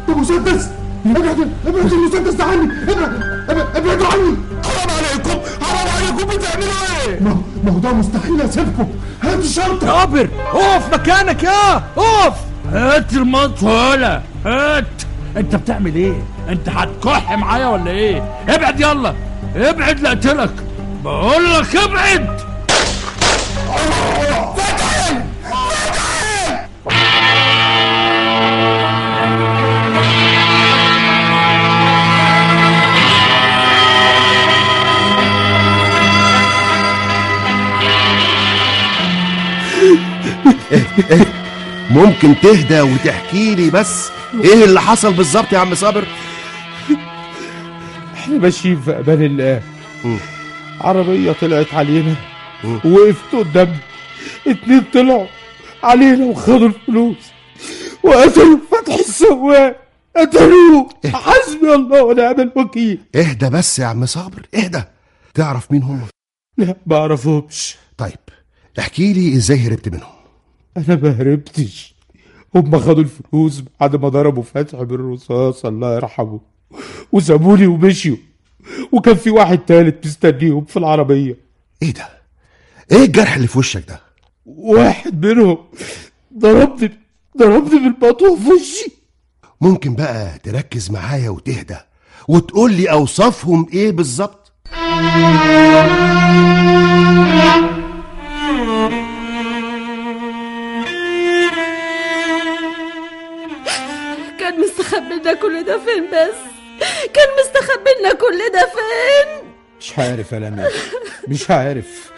ده 0.08 0.14
مسدس! 0.16 0.68
ابعد 1.06 1.50
ابعد 1.66 1.92
المسدس 1.92 2.34
ده 2.34 2.44
عني! 2.44 2.68
ابعد 2.88 3.12
ابعد- 3.48 3.76
ابعدوا 3.76 4.06
عني! 4.06 4.36
حرام 4.64 4.90
عليكم! 4.96 5.40
حرام 5.64 5.88
عليكم! 5.96 6.26
بتعملوا 6.38 6.68
إيه؟ 7.08 7.20
ما 7.20 7.36
ما 7.64 7.72
هو 7.72 7.78
ده 7.78 7.92
مستحيل 7.92 8.40
اسيبكم! 8.42 8.88
هات 9.22 9.38
الشنطة! 9.38 9.86
صابر 9.86 10.28
اقف 10.54 10.94
مكانك 10.94 11.42
يا! 11.42 11.76
اقف 11.96 12.34
هات 12.72 13.12
المطو 13.12 13.68
يالا 13.68 14.22
هات! 14.46 14.84
انت 15.36 15.56
بتعمل 15.56 15.94
إيه؟ 15.94 16.22
انت 16.48 16.68
هتكح 16.68 17.32
معايا 17.38 17.66
ولا 17.66 17.90
إيه؟ 17.90 18.22
ابعد 18.48 18.80
يلا! 18.80 19.14
ابعد 19.56 20.00
لقتلك 20.00 20.50
بقول 21.04 21.54
لك 21.54 21.76
ابعد! 21.76 22.40
ممكن 41.90 42.34
تهدى 42.42 42.80
وتحكي 42.80 43.54
لي 43.54 43.70
بس 43.70 44.10
إيه 44.44 44.64
اللي 44.64 44.80
حصل 44.80 45.12
بالظبط 45.12 45.52
يا 45.52 45.58
عم 45.58 45.74
صابر؟ 45.74 46.04
إحنا 48.14 48.38
ماشيين 48.38 48.80
في 48.80 48.90
أمان 48.90 49.22
الله. 49.22 49.62
مم. 50.04 50.18
عربية 50.80 51.32
طلعت 51.32 51.74
علينا. 51.74 52.14
وقفت 52.84 53.34
قدامنا 53.34 53.78
اتنين 54.46 54.82
طلعوا 54.94 55.26
علينا 55.82 56.24
وخدوا 56.24 56.68
الفلوس. 56.68 57.16
وقتلوا 58.02 58.58
فتحي 58.72 59.00
السواق. 59.00 59.76
قتلوه. 60.16 60.88
حسبي 61.06 61.74
الله 61.74 62.02
ونعم 62.02 62.40
الوكيل. 62.40 62.98
اهدى 63.14 63.48
بس 63.48 63.78
يا 63.78 63.86
عم 63.86 64.06
صابر. 64.06 64.46
اهدى. 64.54 64.82
تعرف 65.34 65.72
مين 65.72 65.82
هم؟ 65.82 66.00
لا 66.58 66.76
ما 66.86 66.96
اعرفهمش. 66.96 67.76
طيب 67.98 68.18
احكي 68.78 69.12
لي 69.12 69.36
إزاي 69.36 69.66
هربت 69.66 69.88
منهم. 69.88 70.19
أنا 70.76 70.96
ما 70.96 71.10
هربتش. 71.10 71.94
هم 72.54 72.78
خدوا 72.78 73.02
الفلوس 73.02 73.62
بعد 73.80 73.96
ما 73.96 74.08
ضربوا 74.08 74.42
فتحي 74.42 74.84
بالرصاص 74.84 75.64
الله 75.66 75.94
يرحمه. 75.94 76.40
وسابوني 77.12 77.66
ومشيوا. 77.66 78.16
وكان 78.92 79.14
في 79.14 79.30
واحد 79.30 79.58
تالت 79.58 80.06
مستنيهم 80.06 80.64
في 80.64 80.76
العربية. 80.76 81.36
إيه 81.82 81.92
ده؟ 81.92 82.08
إيه 82.92 83.04
الجرح 83.04 83.34
اللي 83.34 83.46
في 83.48 83.58
وشك 83.58 83.84
ده؟ 83.88 84.00
واحد 84.46 85.26
منهم 85.26 85.58
ضربني 86.38 86.90
ضربني 87.38 87.78
بالمطوه 87.80 88.36
في 88.36 88.48
وشي. 88.52 88.92
ممكن 89.60 89.94
بقى 89.94 90.38
تركز 90.38 90.90
معايا 90.90 91.30
وتهدى 91.30 91.76
وتقول 92.28 92.72
لي 92.72 92.90
أوصافهم 92.90 93.66
إيه 93.72 93.92
بالظبط؟ 93.92 94.52
ده 105.70 105.78
فين 105.78 106.04
بس. 106.10 106.36
كان 107.14 107.28
مستخبي 107.40 107.90
لنا 108.00 108.12
كل 108.12 108.38
ده 108.54 108.60
فين 108.60 109.50
مش 109.80 109.98
عارف 109.98 110.32
يا 110.32 110.38
لميا 110.38 110.68
مش 111.28 111.50
عارف. 111.50 112.10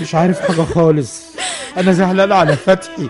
مش 0.00 0.14
عارف 0.14 0.40
حاجة 0.40 0.62
خالص. 0.62 1.36
أنا 1.76 1.92
زعلان 1.92 2.32
على 2.32 2.56
فتحي. 2.56 3.08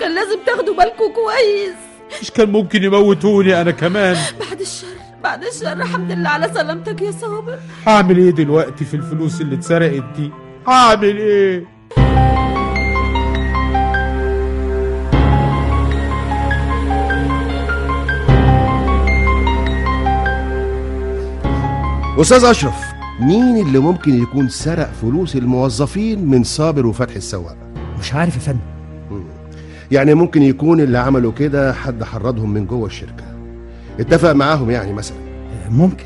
كان 0.00 0.14
لازم 0.14 0.38
تاخدوا 0.46 0.74
بالكم 0.74 1.12
كويس. 1.12 1.74
مش 2.22 2.30
كان 2.30 2.50
ممكن 2.50 2.84
يموتوني 2.84 3.60
أنا 3.60 3.70
كمان. 3.70 4.16
بعد 4.40 4.60
الشر. 4.60 4.86
بعد 5.22 5.44
الشر. 5.44 5.72
الحمد 5.72 6.12
لله 6.12 6.28
على 6.28 6.50
سلامتك 6.54 7.02
يا 7.02 7.10
صابر. 7.10 7.58
هعمل 7.86 8.18
إيه 8.18 8.30
دلوقتي 8.30 8.84
في 8.84 8.94
الفلوس 8.94 9.40
اللي 9.40 9.54
اتسرقت 9.54 10.04
دي؟ 10.16 10.30
هعمل 10.66 11.16
إيه؟ 11.18 11.77
أستاذ 22.20 22.44
أشرف 22.44 22.74
مين 23.20 23.66
اللي 23.66 23.78
ممكن 23.78 24.22
يكون 24.22 24.48
سرق 24.48 24.90
فلوس 25.02 25.36
الموظفين 25.36 26.26
من 26.26 26.44
صابر 26.44 26.86
وفتحي 26.86 27.16
السواق؟ 27.16 27.56
مش 28.00 28.14
عارف 28.14 28.34
يا 28.34 28.40
فندم. 28.40 28.60
يعني 29.90 30.14
ممكن 30.14 30.42
يكون 30.42 30.80
اللي 30.80 30.98
عملوا 30.98 31.32
كده 31.32 31.72
حد 31.72 32.04
حرضهم 32.04 32.50
من 32.50 32.66
جوه 32.66 32.86
الشركة. 32.86 33.24
اتفق 34.00 34.32
معاهم 34.32 34.70
يعني 34.70 34.92
مثلا. 34.92 35.16
ممكن. 35.70 36.04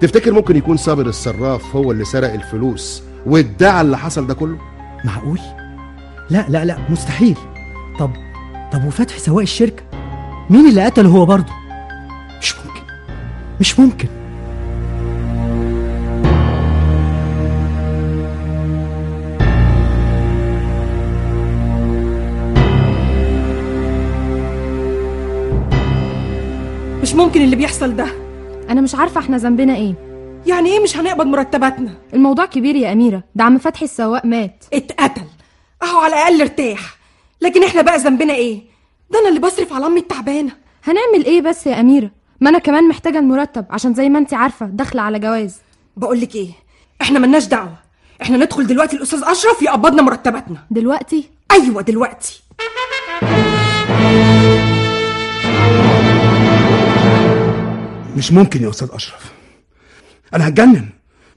تفتكر 0.00 0.32
ممكن 0.32 0.56
يكون 0.56 0.76
صابر 0.76 1.06
الصراف 1.06 1.76
هو 1.76 1.92
اللي 1.92 2.04
سرق 2.04 2.32
الفلوس 2.32 3.02
وادعى 3.26 3.80
اللي 3.80 3.98
حصل 3.98 4.26
ده 4.26 4.34
كله؟ 4.34 4.58
معقول؟ 5.04 5.38
لا 6.30 6.46
لا 6.48 6.64
لا 6.64 6.78
مستحيل. 6.90 7.36
طب 7.98 8.10
طب 8.72 8.84
وفتحي 8.84 9.18
سواق 9.18 9.40
الشركة؟ 9.40 9.82
مين 10.50 10.68
اللي 10.68 10.84
قتله 10.84 11.08
هو 11.08 11.26
برضه؟ 11.26 11.52
مش 12.42 12.54
ممكن. 12.56 12.82
مش 13.60 13.80
ممكن. 13.80 14.08
ممكن 27.20 27.42
اللي 27.42 27.56
بيحصل 27.56 27.96
ده؟ 27.96 28.06
أنا 28.70 28.80
مش 28.80 28.94
عارفة 28.94 29.20
إحنا 29.20 29.36
ذنبنا 29.36 29.76
إيه. 29.76 29.94
يعني 30.46 30.70
إيه 30.72 30.80
مش 30.80 30.96
هنقبض 30.96 31.26
مرتباتنا؟ 31.26 31.94
الموضوع 32.14 32.46
كبير 32.46 32.76
يا 32.76 32.92
أميرة. 32.92 33.22
ده 33.34 33.44
عم 33.44 33.58
فتحي 33.58 33.84
السواق 33.84 34.24
مات. 34.24 34.64
اتقتل. 34.72 35.22
أهو 35.82 35.98
على 35.98 36.14
الأقل 36.14 36.40
ارتاح. 36.40 36.80
لكن 37.40 37.64
إحنا 37.64 37.82
بقى 37.82 37.98
ذنبنا 37.98 38.34
إيه؟ 38.34 38.60
ده 39.10 39.20
أنا 39.20 39.28
اللي 39.28 39.40
بصرف 39.40 39.72
على 39.72 39.86
أمي 39.86 40.00
التعبانة. 40.00 40.50
هنعمل 40.84 41.24
إيه 41.24 41.40
بس 41.40 41.66
يا 41.66 41.80
أميرة؟ 41.80 42.10
ما 42.40 42.50
أنا 42.50 42.58
كمان 42.58 42.88
محتاجة 42.88 43.18
المرتب 43.18 43.64
عشان 43.70 43.94
زي 43.94 44.08
ما 44.08 44.18
انت 44.18 44.34
عارفة 44.34 44.66
داخلة 44.66 45.02
على 45.02 45.18
جواز. 45.18 45.56
بقول 45.96 46.20
لك 46.20 46.34
إيه؟ 46.34 46.48
إحنا 47.02 47.18
ملناش 47.18 47.46
دعوة. 47.46 47.74
إحنا 48.22 48.36
ندخل 48.36 48.66
دلوقتي 48.66 48.96
الأستاذ 48.96 49.22
أشرف 49.24 49.62
يقبضنا 49.62 50.02
مرتباتنا. 50.02 50.58
دلوقتي؟ 50.70 51.28
أيوه 51.52 51.82
دلوقتي. 51.82 52.42
مش 58.16 58.32
ممكن 58.32 58.62
يا 58.62 58.70
أستاذ 58.70 58.88
أشرف. 58.92 59.32
أنا 60.34 60.48
هتجنن. 60.48 60.88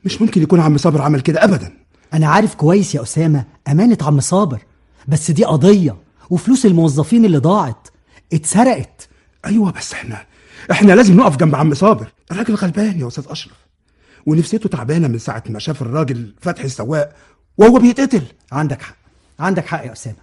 مش 0.05 0.21
ممكن 0.21 0.41
يكون 0.41 0.59
عم 0.59 0.77
صابر 0.77 1.01
عمل 1.01 1.21
كده 1.21 1.43
ابدا. 1.43 1.73
أنا 2.13 2.27
عارف 2.27 2.55
كويس 2.55 2.95
يا 2.95 3.01
أسامة 3.01 3.45
أمانة 3.67 3.97
عم 4.01 4.19
صابر 4.19 4.59
بس 5.07 5.31
دي 5.31 5.43
قضية 5.45 5.95
وفلوس 6.29 6.65
الموظفين 6.65 7.25
اللي 7.25 7.37
ضاعت 7.37 7.87
اتسرقت. 8.33 9.09
أيوه 9.45 9.71
بس 9.71 9.93
إحنا 9.93 10.25
إحنا 10.71 10.93
لازم 10.93 11.17
نقف 11.17 11.37
جنب 11.37 11.55
عم 11.55 11.73
صابر. 11.73 12.07
الراجل 12.31 12.55
غلبان 12.55 12.99
يا 12.99 13.07
أستاذ 13.07 13.23
أشرف. 13.29 13.55
ونفسيته 14.25 14.69
تعبانة 14.69 15.07
من 15.07 15.17
ساعة 15.17 15.43
ما 15.49 15.59
شاف 15.59 15.81
الراجل 15.81 16.33
فتحي 16.41 16.65
السواق 16.65 17.15
وهو 17.57 17.79
بيتقتل. 17.79 18.23
عندك 18.51 18.81
حق 18.81 18.95
عندك 19.39 19.65
حق 19.65 19.85
يا 19.85 19.91
أسامة. 19.91 20.17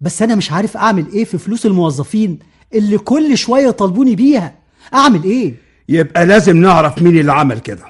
بس 0.00 0.22
أنا 0.22 0.34
مش 0.34 0.52
عارف 0.52 0.76
أعمل 0.76 1.12
إيه 1.12 1.24
في 1.24 1.38
فلوس 1.38 1.66
الموظفين 1.66 2.38
اللي 2.74 2.98
كل 2.98 3.38
شوية 3.38 3.68
يطالبوني 3.68 4.14
بيها. 4.16 4.54
أعمل 4.94 5.24
إيه؟ 5.24 5.54
يبقى 5.90 6.26
لازم 6.26 6.56
نعرف 6.56 7.02
مين 7.02 7.18
اللي 7.18 7.32
عمل 7.32 7.58
كده. 7.58 7.84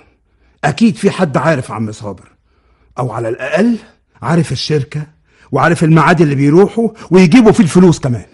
أكيد 0.64 0.96
في 0.96 1.10
حد 1.10 1.36
عارف 1.36 1.70
عم 1.72 1.92
صابر 1.92 2.28
أو 2.98 3.12
على 3.12 3.28
الأقل 3.28 3.76
عارف 4.22 4.52
الشركة 4.52 5.06
وعارف 5.52 5.84
الميعاد 5.84 6.20
اللي 6.20 6.34
بيروحوا 6.34 6.88
ويجيبوا 7.10 7.52
فيه 7.52 7.62
الفلوس 7.64 7.98
كمان. 8.00 8.24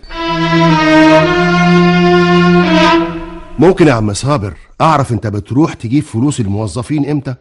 ممكن 3.59 3.87
يا 3.87 3.93
عم 3.93 4.13
صابر 4.13 4.55
أعرف 4.81 5.13
أنت 5.13 5.27
بتروح 5.27 5.75
تجيب 5.75 6.03
فلوس 6.03 6.41
الموظفين 6.41 7.11
إمتى؟ 7.11 7.35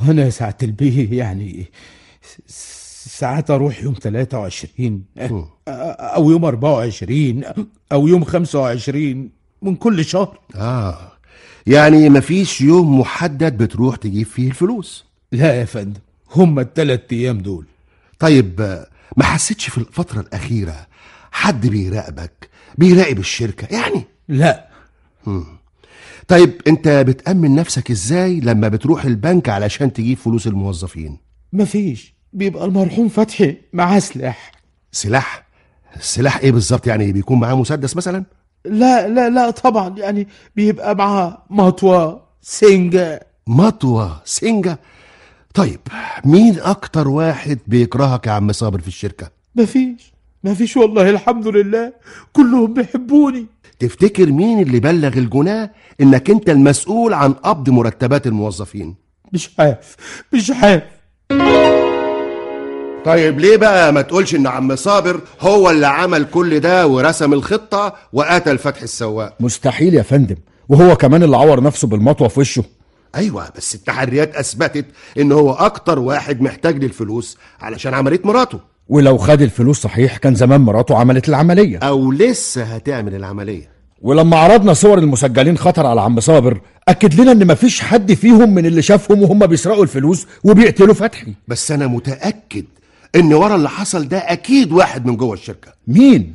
وأنا 0.00 0.24
يا 0.24 0.30
ساعة 0.30 0.56
البيه 0.62 1.18
يعني 1.18 1.66
ساعات 3.06 3.50
أروح 3.50 3.82
يوم 3.82 3.94
23 4.02 5.04
أو 5.68 6.30
يوم 6.30 6.44
24 6.44 7.42
أو 7.92 8.06
يوم 8.06 8.24
25 8.24 9.30
من 9.62 9.76
كل 9.76 10.04
شهر. 10.04 10.38
آه. 10.56 11.07
يعني 11.68 12.08
مفيش 12.08 12.60
يوم 12.60 13.00
محدد 13.00 13.56
بتروح 13.62 13.96
تجيب 13.96 14.26
فيه 14.26 14.48
الفلوس. 14.48 15.04
لا 15.32 15.54
يا 15.54 15.64
فندم 15.64 16.00
هم 16.34 16.58
التلات 16.58 17.12
أيام 17.12 17.38
دول. 17.38 17.64
طيب 18.18 18.60
ما 19.16 19.24
حسيتش 19.24 19.70
في 19.70 19.78
الفترة 19.78 20.20
الأخيرة 20.20 20.86
حد 21.32 21.66
بيراقبك 21.66 22.48
بيراقب 22.78 23.18
الشركة؟ 23.18 23.74
يعني 23.76 24.04
لا. 24.28 24.68
مم. 25.26 25.44
طيب 26.28 26.52
أنت 26.66 26.88
بتأمن 26.88 27.54
نفسك 27.54 27.90
إزاي 27.90 28.40
لما 28.40 28.68
بتروح 28.68 29.04
البنك 29.04 29.48
علشان 29.48 29.92
تجيب 29.92 30.18
فلوس 30.18 30.46
الموظفين؟ 30.46 31.18
مفيش 31.52 32.14
بيبقى 32.32 32.64
المرحوم 32.64 33.08
فتحي 33.08 33.56
معاه 33.72 33.98
سلاح. 33.98 34.52
سلاح؟ 34.92 35.46
السلاح 35.96 36.36
إيه 36.38 36.52
بالظبط؟ 36.52 36.86
يعني 36.86 37.12
بيكون 37.12 37.40
معاه 37.40 37.54
مسدس 37.54 37.96
مثلا؟ 37.96 38.24
لا 38.64 39.08
لا 39.08 39.30
لا 39.30 39.50
طبعا 39.50 39.94
يعني 39.98 40.28
بيبقى 40.56 40.94
معاه 40.96 41.42
مطوة 41.50 42.22
سنجة 42.42 43.26
مطوة 43.46 44.20
سنجة 44.24 44.78
طيب 45.54 45.80
مين 46.24 46.60
أكتر 46.60 47.08
واحد 47.08 47.58
بيكرهك 47.66 48.26
يا 48.26 48.32
عم 48.32 48.52
صابر 48.52 48.80
في 48.80 48.88
الشركة؟ 48.88 49.30
مفيش 49.56 50.12
مفيش 50.44 50.76
والله 50.76 51.10
الحمد 51.10 51.46
لله. 51.46 51.92
كلهم 52.32 52.74
بيحبوني. 52.74 53.46
تفتكر 53.78 54.26
مين 54.32 54.62
اللي 54.62 54.80
بلغ 54.80 55.18
الجناه 55.18 55.70
إنك 56.00 56.30
أنت 56.30 56.50
المسؤول 56.50 57.14
عن 57.14 57.32
قبض 57.32 57.70
مرتبات 57.70 58.26
الموظفين؟ 58.26 58.94
مش 59.32 59.50
عارف 59.58 59.96
مش 60.32 60.50
عارف. 60.50 60.82
طيب 63.08 63.40
ليه 63.40 63.56
بقى 63.56 63.92
ما 63.92 64.02
تقولش 64.02 64.34
إن 64.34 64.46
عم 64.46 64.76
صابر 64.76 65.20
هو 65.40 65.70
اللي 65.70 65.86
عمل 65.86 66.24
كل 66.24 66.60
ده 66.60 66.86
ورسم 66.86 67.32
الخطة 67.32 67.94
وقتل 68.12 68.58
فتحي 68.58 68.84
السواق؟ 68.84 69.34
مستحيل 69.40 69.94
يا 69.94 70.02
فندم. 70.02 70.36
وهو 70.68 70.96
كمان 70.96 71.22
اللي 71.22 71.36
عور 71.36 71.62
نفسه 71.62 71.88
بالمطوة 71.88 72.28
في 72.28 72.40
وشه. 72.40 72.64
أيوه 73.14 73.48
بس 73.56 73.74
التحريات 73.74 74.34
أثبتت 74.34 74.84
إن 75.18 75.32
هو 75.32 75.52
أكتر 75.52 75.98
واحد 75.98 76.40
محتاج 76.42 76.84
للفلوس 76.84 77.38
علشان 77.60 77.94
عملية 77.94 78.20
مراته. 78.24 78.60
ولو 78.88 79.18
خد 79.18 79.42
الفلوس 79.42 79.80
صحيح 79.80 80.16
كان 80.16 80.34
زمان 80.34 80.60
مراته 80.60 80.96
عملت 80.98 81.28
العملية. 81.28 81.78
أو 81.78 82.12
لسه 82.12 82.62
هتعمل 82.62 83.14
العملية. 83.14 83.70
ولما 84.02 84.36
عرضنا 84.36 84.72
صور 84.72 84.98
المسجلين 84.98 85.58
خطر 85.58 85.86
على 85.86 86.00
عم 86.00 86.20
صابر 86.20 86.60
أكد 86.88 87.20
لنا 87.20 87.32
إن 87.32 87.46
مفيش 87.46 87.80
حد 87.80 88.12
فيهم 88.12 88.54
من 88.54 88.66
اللي 88.66 88.82
شافهم 88.82 89.22
وهم 89.22 89.46
بيسرقوا 89.46 89.82
الفلوس 89.82 90.26
وبيقتلوا 90.44 90.94
فتحي. 90.94 91.34
بس 91.48 91.70
أنا 91.72 91.86
متأكد 91.86 92.64
إن 93.16 93.34
ورا 93.34 93.54
اللي 93.54 93.68
حصل 93.68 94.08
ده 94.08 94.18
أكيد 94.18 94.72
واحد 94.72 95.06
من 95.06 95.16
جوه 95.16 95.34
الشركة. 95.34 95.72
مين؟ 95.86 96.34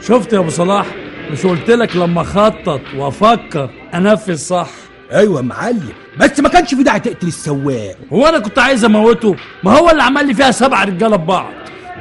شفت 0.00 0.32
يا 0.32 0.38
أبو 0.38 0.50
صلاح؟ 0.50 0.86
مش 1.32 1.46
قلت 1.46 1.70
لك 1.70 1.96
لما 1.96 2.20
أخطط 2.20 2.80
وأفكر 2.96 3.70
أنفذ 3.94 4.36
صح؟ 4.36 4.68
أيوه 5.12 5.36
يا 5.36 5.42
معلم 5.42 5.92
بس 6.20 6.40
ما 6.40 6.48
كانش 6.48 6.74
في 6.74 6.82
داعي 6.82 7.00
تقتل 7.00 7.26
السواق. 7.26 7.96
هو 8.12 8.26
أنا 8.26 8.38
كنت 8.38 8.58
عايز 8.58 8.84
أموته؟ 8.84 9.36
ما 9.64 9.78
هو 9.78 9.90
اللي 9.90 10.02
عمل 10.02 10.26
لي 10.26 10.34
فيها 10.34 10.50
سبع 10.50 10.84
رجالة 10.84 11.16
ببعض. 11.16 11.52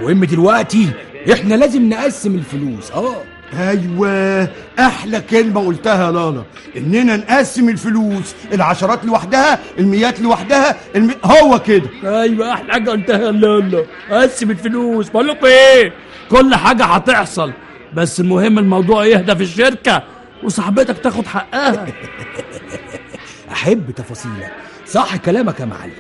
المهم 0.02 0.24
دلوقتي 0.26 0.90
إحنا 1.34 1.56
لازم 1.56 1.90
نقسم 1.90 2.36
الفلوس. 2.36 2.92
آه. 2.92 3.35
أيوه 3.54 4.50
أحلى 4.80 5.22
كلمة 5.22 5.66
قلتها 5.68 6.06
يا 6.06 6.12
لالا 6.12 6.44
إننا 6.78 7.18
نقسم 7.18 7.70
الفلوس 7.70 8.36
العشرات 8.54 9.06
لوحدها 9.06 9.60
الميات 9.80 10.20
لوحدها 10.20 10.76
المي... 10.96 11.14
هو 11.26 11.60
كده. 11.60 11.90
أيوه 12.22 12.54
أحلى 12.54 12.72
حاجة 12.74 12.90
قلتها 12.92 13.18
يا 13.18 13.32
لالا 13.32 13.86
قسم 14.12 14.52
الفلوس 14.52 15.10
بقول 15.10 15.28
لكم 15.28 15.46
إيه؟ 15.46 15.94
كل 16.32 16.56
حاجة 16.56 16.84
هتحصل. 16.84 17.52
بس 17.94 18.20
المهم 18.20 18.60
الموضوع 18.60 19.06
يهدى 19.06 19.36
في 19.36 19.44
الشركة 19.44 20.04
وصاحبتك 20.44 20.98
تاخد 20.98 21.28
حقها. 21.28 21.86
أحب 23.52 23.92
تفاصيلك. 23.92 24.52
صح 24.88 25.16
كلامك 25.16 25.60
يا 25.60 25.66
معلم. 25.66 25.92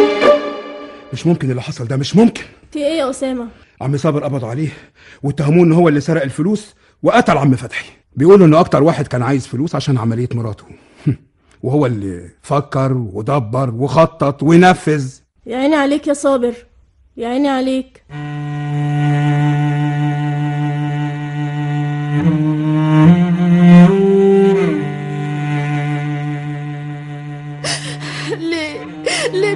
مش 1.12 1.26
ممكن 1.26 1.50
اللي 1.50 1.62
حصل 1.62 1.84
ده 1.88 1.96
مش 1.96 2.16
ممكن. 2.16 2.42
في 2.72 2.78
إيه 2.78 2.98
يا 2.98 3.10
أسامة؟ 3.10 3.48
عم 3.80 3.96
صابر 3.96 4.24
قبضوا 4.24 4.48
عليه 4.48 4.68
واتهموه 5.22 5.64
إن 5.64 5.72
هو 5.72 5.88
اللي 5.88 6.00
سرق 6.00 6.22
الفلوس 6.22 6.74
وقتل 7.02 7.38
عم 7.38 7.56
فتحي. 7.56 7.90
بيقولوا 8.16 8.46
انه 8.46 8.60
أكتر 8.60 8.82
واحد 8.82 9.06
كان 9.06 9.22
عايز 9.22 9.46
فلوس 9.46 9.74
عشان 9.74 9.98
عملية 9.98 10.28
مراته. 10.34 10.64
وهو 11.62 11.86
اللي 11.86 12.30
فكر 12.42 12.92
ودبر 12.92 13.70
وخطط 13.74 14.42
ونفذ. 14.42 15.14
يا 15.46 15.56
عيني 15.56 15.76
عليك 15.76 16.06
يا 16.06 16.12
صابر 16.14 16.54
يا 17.16 17.28
عيني 17.28 17.48
عليك. 17.48 18.02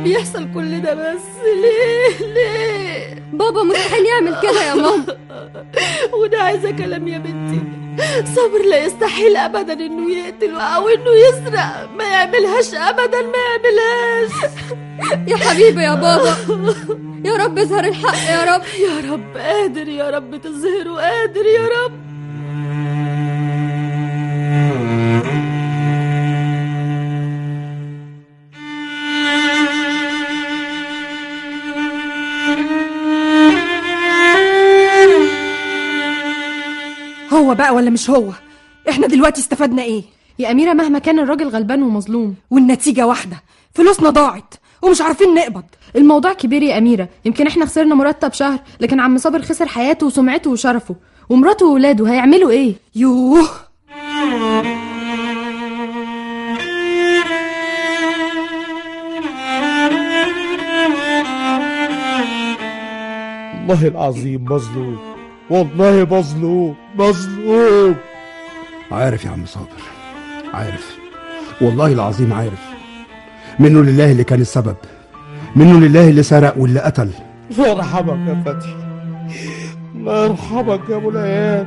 بيحصل 0.05 0.49
كل 0.55 0.81
ده 0.83 0.95
بس 0.95 1.23
ليه؟ 1.63 2.27
ليه؟ 2.27 3.23
بابا 3.33 3.63
مستحيل 3.63 4.07
يعمل 4.07 4.41
كده 4.43 4.63
يا 4.63 4.75
ماما. 4.75 5.17
وده 6.23 6.39
عايزة 6.39 6.71
كلام 6.71 7.09
يا 7.09 7.19
بنتي. 7.19 7.61
صبر 8.35 8.63
لا 8.71 8.85
يستحيل 8.85 9.37
ابدا 9.37 9.73
إنه 9.73 10.11
يقتل 10.15 10.55
أو 10.55 10.89
إنه 10.89 11.11
يسرق. 11.29 11.91
ما 11.97 12.05
يعملهاش 12.05 12.75
ابدا 12.75 13.23
ما 13.23 13.39
يعملهاش. 13.49 14.53
يا 15.29 15.37
حبيبي 15.37 15.83
يا 15.83 15.95
بابا. 15.95 16.37
يا 17.25 17.33
رب 17.37 17.59
اظهر 17.59 17.85
الحق 17.85 18.31
يا 18.31 18.55
رب. 18.55 18.63
يا 18.81 19.13
رب 19.13 19.37
قادر 19.37 19.89
يا 19.89 20.11
رب 20.11 20.37
تظهره 20.37 20.95
قادر 21.01 21.47
يا 21.47 21.67
رب. 21.67 22.10
ولا 37.81 37.91
مش 37.91 38.11
هو؟ 38.11 38.33
إحنا 38.89 39.07
دلوقتي 39.07 39.41
استفدنا 39.41 39.83
إيه؟ 39.83 40.03
يا 40.39 40.51
أميرة 40.51 40.73
مهما 40.73 40.99
كان 40.99 41.19
الراجل 41.19 41.49
غلبان 41.49 41.83
ومظلوم. 41.83 42.35
والنتيجة 42.51 43.07
واحدة. 43.07 43.43
فلوسنا 43.75 44.11
ضاعت 44.11 44.55
ومش 44.83 45.01
عارفين 45.01 45.35
نقبض. 45.35 45.65
الموضوع 45.97 46.33
كبير 46.33 46.63
يا 46.63 46.79
أميرة. 46.79 47.09
يمكن 47.25 47.47
إحنا 47.47 47.67
خسرنا 47.67 47.95
مرتب 47.95 48.33
شهر 48.33 48.59
لكن 48.81 49.01
عم 49.01 49.19
صابر 49.19 49.43
خسر 49.43 49.67
حياته 49.67 50.07
وسمعته 50.07 50.51
وشرفه. 50.51 50.97
ومراته 51.29 51.67
وولاده 51.67 52.11
هيعملوا 52.13 52.51
إيه؟ 52.51 52.75
يوه. 52.95 53.49
والله 63.69 63.89
العظيم 63.89 64.45
مظلوم 64.45 65.10
والله 65.51 66.07
مظلوم 66.11 66.77
مظلوم. 66.99 67.97
عارف 68.93 69.25
يا 69.25 69.31
عم 69.31 69.47
صابر 69.47 69.83
عارف. 70.55 70.99
والله 71.61 71.93
العظيم 71.93 72.33
عارف. 72.33 72.71
منه 73.59 73.83
لله 73.83 74.13
اللي 74.13 74.25
كان 74.25 74.41
السبب 74.41 74.77
منه 75.57 75.81
لله 75.81 76.09
اللي 76.09 76.23
سرق 76.23 76.55
واللي 76.59 76.81
قتل. 76.81 77.11
الله 77.51 77.69
يرحمك 77.69 78.29
يا 78.29 78.43
فتحي. 78.47 78.75
الله 79.95 80.25
يرحمك 80.25 80.81
يا 80.91 80.97
أبو 80.97 81.11
العيال. 81.11 81.67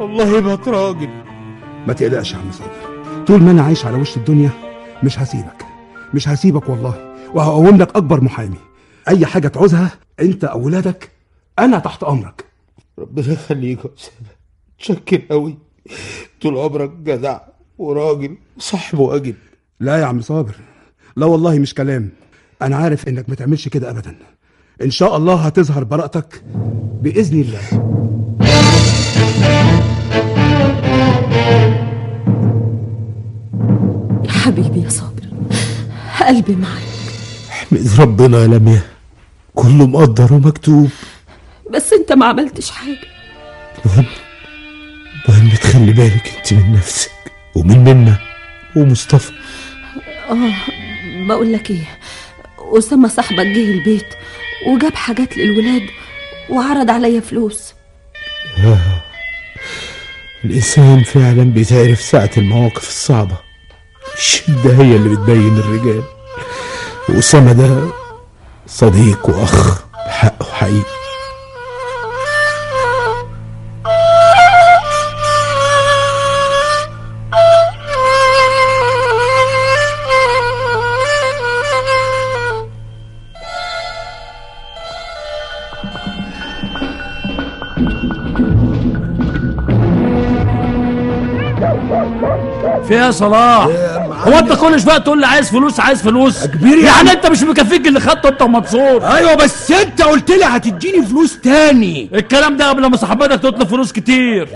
الله 0.00 0.38
يبقى 0.38 0.58
راجل 0.66 1.08
ما 1.86 1.92
تقلقش 1.92 2.32
يا 2.32 2.38
عم 2.38 2.52
صابر. 2.52 3.24
طول 3.26 3.42
ما 3.42 3.50
أنا 3.50 3.62
عايش 3.62 3.86
على 3.86 3.96
وش 3.96 4.16
الدنيا 4.16 4.50
مش 5.02 5.18
هسيبك. 5.18 5.64
مش 6.14 6.28
هسيبك 6.28 6.68
والله. 6.68 7.14
وهقوم 7.34 7.76
لك 7.76 7.96
أكبر 7.96 8.20
محامي. 8.20 8.58
أي 9.08 9.26
حاجة 9.26 9.48
تعوزها 9.48 9.90
أنت 10.20 10.44
أو 10.44 10.66
ولادك 10.66 11.10
أنا 11.58 11.78
تحت 11.78 12.02
أمرك. 12.04 12.47
ربنا 12.98 13.32
يخليك 13.32 13.78
يا 13.78 13.90
اسامه 13.98 14.28
متشكر 14.78 15.22
قوي 15.30 15.58
طول 16.40 16.58
عمرك 16.58 16.90
جدع 16.90 17.40
وراجل 17.78 18.36
صاحب 18.58 18.98
واجب 18.98 19.34
لا 19.80 19.96
يا 19.96 20.04
عم 20.04 20.20
صابر. 20.20 20.56
لا 21.16 21.26
والله 21.26 21.58
مش 21.58 21.74
كلام. 21.74 22.10
أنا 22.62 22.76
عارف 22.76 23.08
إنك 23.08 23.28
ما 23.28 23.34
تعملش 23.34 23.68
كده 23.68 23.90
ابدا. 23.90 24.16
إن 24.82 24.90
شاء 24.90 25.16
الله 25.16 25.34
هتظهر 25.34 25.84
براءتك 25.84 26.42
بإذن 27.02 27.40
الله. 27.40 27.60
يا 34.24 34.30
حبيبي 34.30 34.82
يا 34.82 34.88
صابر 34.88 35.22
قلبي 36.26 36.56
معاك. 36.56 36.82
احمد 37.50 37.88
ربنا 37.98 38.42
يا 38.42 38.46
لميا 38.46 38.82
كله 39.54 39.86
مقدر 39.86 40.34
ومكتوب 40.34 40.90
بس 41.70 41.92
انت 41.92 42.12
ما 42.12 42.26
عملتش 42.26 42.70
حاجة. 42.70 42.98
المهم 43.86 44.06
المهم 45.28 45.56
تخلي 45.56 45.92
بالك 45.92 46.32
انت 46.36 46.52
من 46.52 46.72
نفسك 46.72 47.10
ومن 47.54 47.84
منا 47.84 48.18
ومصطفى. 48.76 49.32
آه 50.30 50.54
بقول 51.26 51.52
لك 51.52 51.70
إيه 51.70 51.98
أسامة 52.58 53.08
صاحبك 53.08 53.46
جه 53.46 53.72
البيت 53.72 54.06
وجاب 54.66 54.94
حاجات 54.94 55.36
للولاد 55.36 55.82
وعرض 56.50 56.90
عليا 56.90 57.20
فلوس. 57.20 57.74
آه. 58.64 59.02
الإنسان 60.44 61.02
فعلا 61.02 61.42
بيتعرف 61.42 62.00
ساعة 62.00 62.30
المواقف 62.36 62.88
الصعبة. 62.88 63.36
الشدة 64.16 64.76
هي 64.76 64.96
اللي 64.96 65.08
بتبين 65.08 65.56
الرجال. 65.58 66.02
وأسامة 67.08 67.52
ده 67.52 67.90
صديق 68.66 69.28
وأخ 69.28 69.82
بحقه 70.06 70.52
حقيقي. 70.52 70.97
يا 93.08 93.12
صلاح. 93.12 93.64
هو 94.26 94.38
انت 94.38 94.52
كل 94.52 94.80
شوية 94.80 94.98
تقول 94.98 95.20
لي 95.20 95.26
عايز 95.26 95.50
فلوس 95.50 95.80
عايز 95.80 96.02
فلوس؟ 96.02 96.46
كبير 96.46 96.78
يعني 96.78 97.12
انت 97.12 97.26
مش 97.26 97.42
مكفيك 97.42 97.86
اللي 97.86 98.00
خدته 98.00 98.28
انت 98.28 98.42
ومنصور 98.42 99.06
أيوه 99.06 99.34
بس 99.34 99.70
أنت 99.70 100.02
قلت 100.02 100.30
لي 100.30 100.44
هتديني 100.44 101.06
فلوس 101.06 101.40
تاني. 101.40 102.10
الكلام 102.14 102.56
ده 102.56 102.68
قبل 102.68 102.86
ما 102.86 102.96
صاحبتك 102.96 103.40
تطلب 103.42 103.68
فلوس 103.68 103.92
كتير. 103.92 104.46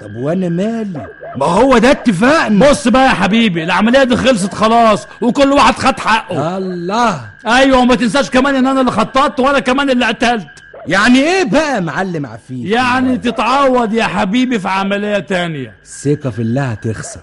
طب 0.00 0.16
وأنا 0.16 0.48
مالي؟ 0.48 1.06
ما 1.36 1.46
هو 1.46 1.78
ده 1.78 1.90
اتفاقنا. 1.90 2.70
بص 2.70 2.88
بقى 2.88 3.04
يا 3.04 3.10
حبيبي 3.10 3.64
العملية 3.64 4.02
دي 4.04 4.16
خلصت 4.16 4.54
خلاص 4.54 5.06
وكل 5.20 5.52
واحد 5.52 5.74
خد 5.74 6.00
حقه. 6.00 6.56
الله. 6.58 7.20
أيوه 7.46 7.78
وما 7.78 7.94
تنساش 7.94 8.30
كمان 8.30 8.54
إن 8.54 8.66
أنا 8.66 8.80
اللي 8.80 8.92
خططت 8.92 9.40
وأنا 9.40 9.58
كمان 9.58 9.90
اللي 9.90 10.04
قتلت. 10.04 10.46
يعني 10.86 11.18
إيه 11.18 11.44
بقى 11.44 11.82
معلم 11.82 12.26
عفيف؟ 12.26 12.66
يعني 12.66 13.16
تتعوض 13.18 13.92
يا 13.94 14.04
حبيبي 14.04 14.58
في 14.58 14.68
عملية 14.68 15.18
تانية. 15.18 15.72
الثقة 15.84 16.30
في 16.30 16.42
الله 16.42 16.62
هتخسر 16.64 17.20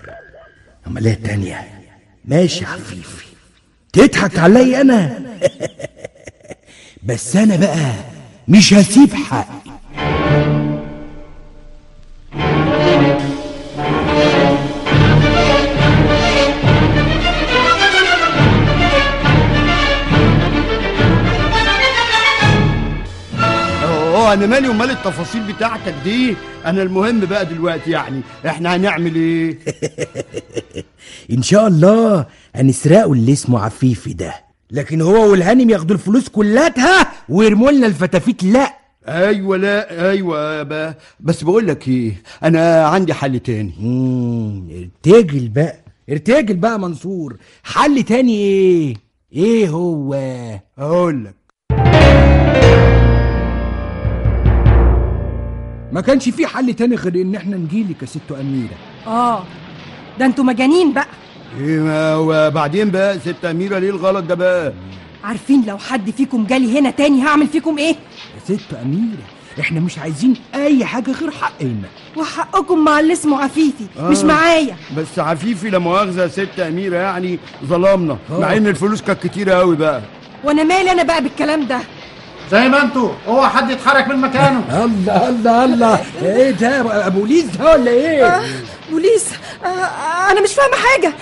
عملية 0.86 1.14
تانية. 1.14 1.70
ماشي 2.26 2.66
عفيفي 2.66 3.26
تضحك 3.94 4.40
عليا 4.40 4.82
أنا. 4.82 5.20
بس 7.04 7.36
أنا 7.36 7.56
بقى 7.56 7.94
مش 8.48 8.74
هسيب 8.74 9.14
حقي. 9.14 9.66
آه 24.26 24.34
أنا 24.34 24.46
مالي 24.46 24.70
ومال 24.70 24.90
التفاصيل 24.92 25.54
بتاعتك 25.54 25.94
دي. 26.04 26.36
أنا 26.66 26.82
المهم 26.84 27.20
بقى 27.20 27.46
دلوقتي 27.46 27.92
يعني 27.92 28.22
إحنا 28.46 28.76
هنعمل 28.76 29.16
إيه؟ 29.16 29.60
إن 31.38 31.42
شاء 31.42 31.68
الله 31.68 32.26
هنسرقه 32.56 33.14
اللي 33.14 33.34
اسمه 33.34 33.60
عفيفي 33.60 34.14
ده. 34.14 34.34
لكن 34.72 35.02
هو 35.02 35.32
والهانم 35.32 35.70
ياخدوا 35.70 35.96
الفلوس 35.96 36.30
كلاتها 36.30 37.12
ويرموا 37.30 37.72
لنا 37.72 37.88
الفتافيت. 37.88 38.44
لا. 38.44 38.74
أيوه 39.08 39.58
لا 39.58 40.10
أيوه 40.12 40.64
بقى. 40.64 40.98
بس 41.20 41.44
بقول 41.44 41.68
لك 41.68 41.88
إيه 41.88 42.22
أنا 42.44 42.86
عندي 42.88 43.14
حل 43.14 43.40
تاني. 43.40 43.74
ارتجل 45.06 45.48
بقى. 45.50 45.76
ارتجل 46.10 46.56
بقى 46.56 46.80
منصور. 46.80 47.38
حل 47.64 48.04
تاني 48.04 48.38
إيه؟ 48.38 48.94
إيه 49.34 49.70
هو؟ 49.70 50.14
أقول 50.80 51.26
لك. 51.26 51.45
ما 55.92 56.02
كانش 56.02 56.30
في 56.30 56.48
حل 56.48 56.74
تاني 56.74 56.96
غير 56.96 57.16
إن 57.22 57.36
إحنا 57.36 57.58
نجيلك 57.58 58.02
يا 58.02 58.08
ست 58.08 58.32
أميرة. 58.32 58.76
آه 59.08 59.44
ده 60.20 60.26
أنتوا 60.26 60.44
مجانين 60.44 60.94
بقى. 60.94 61.08
إيه 61.60 61.80
ما 61.80 62.16
وبعدين 62.16 62.92
بقى 62.92 63.20
ست 63.20 63.46
أميرة 63.46 63.80
ليه 63.80 63.90
الغلط 63.90 64.24
ده 64.26 64.36
بقى؟ 64.36 64.74
عارفين 65.24 65.64
لو 65.68 65.78
حد 65.78 66.12
فيكم 66.12 66.46
جالي 66.46 66.80
هنا 66.80 66.90
تاني 66.90 67.22
هعمل 67.24 67.48
فيكم 67.48 67.78
إيه؟ 67.78 67.96
يا 68.36 68.56
ست 68.58 68.74
أميرة 68.74 69.24
إحنا 69.60 69.80
مش 69.80 70.00
عايزين 70.00 70.34
أي 70.56 70.86
حاجة 70.86 71.12
غير 71.12 71.32
حقنا. 71.32 71.88
وحقكم 72.18 72.84
مع 72.84 73.00
اللي 73.00 73.14
اسمه 73.14 73.44
عفيفي 73.44 73.86
آه. 74.00 74.10
مش 74.10 74.18
معايا. 74.24 74.76
بس 74.98 75.20
عفيفي 75.20 75.70
لا 75.70 75.80
مؤاخذة 75.80 76.22
يا 76.22 76.28
ست 76.28 76.60
أميرة 76.60 76.98
يعني 76.98 77.40
ظلمنا 77.66 78.18
آه. 78.32 78.40
مع 78.40 78.58
إن 78.58 78.68
الفلوس 78.68 79.02
كانت 79.02 79.28
كتيرة 79.28 79.54
قوي 79.54 79.76
بقى. 79.76 80.02
وأنا 80.44 80.64
مالي 80.64 80.92
أنا 80.92 81.04
بقى 81.04 81.24
بالكلام 81.24 81.68
ده؟ 81.68 81.80
زي 82.52 82.68
ما 82.70 82.82
أنتوا. 82.82 83.10
اوعى 83.28 83.50
حد 83.50 83.70
يتحرك 83.72 84.08
من 84.08 84.18
مكانه. 84.18 84.84
الله 84.86 85.30
الله 85.30 85.66
الله. 85.66 86.00
إيه 86.24 86.52
ده؟ 86.52 87.08
بوليس 87.10 87.46
ده 87.46 87.72
ولا 87.72 87.92
إيه؟ 87.92 88.26
آه 88.28 88.44
بوليس 88.92 89.30
آه 89.66 90.32
أنا 90.32 90.42
مش 90.42 90.54
فاهمة 90.54 90.76
حاجة. 90.76 91.14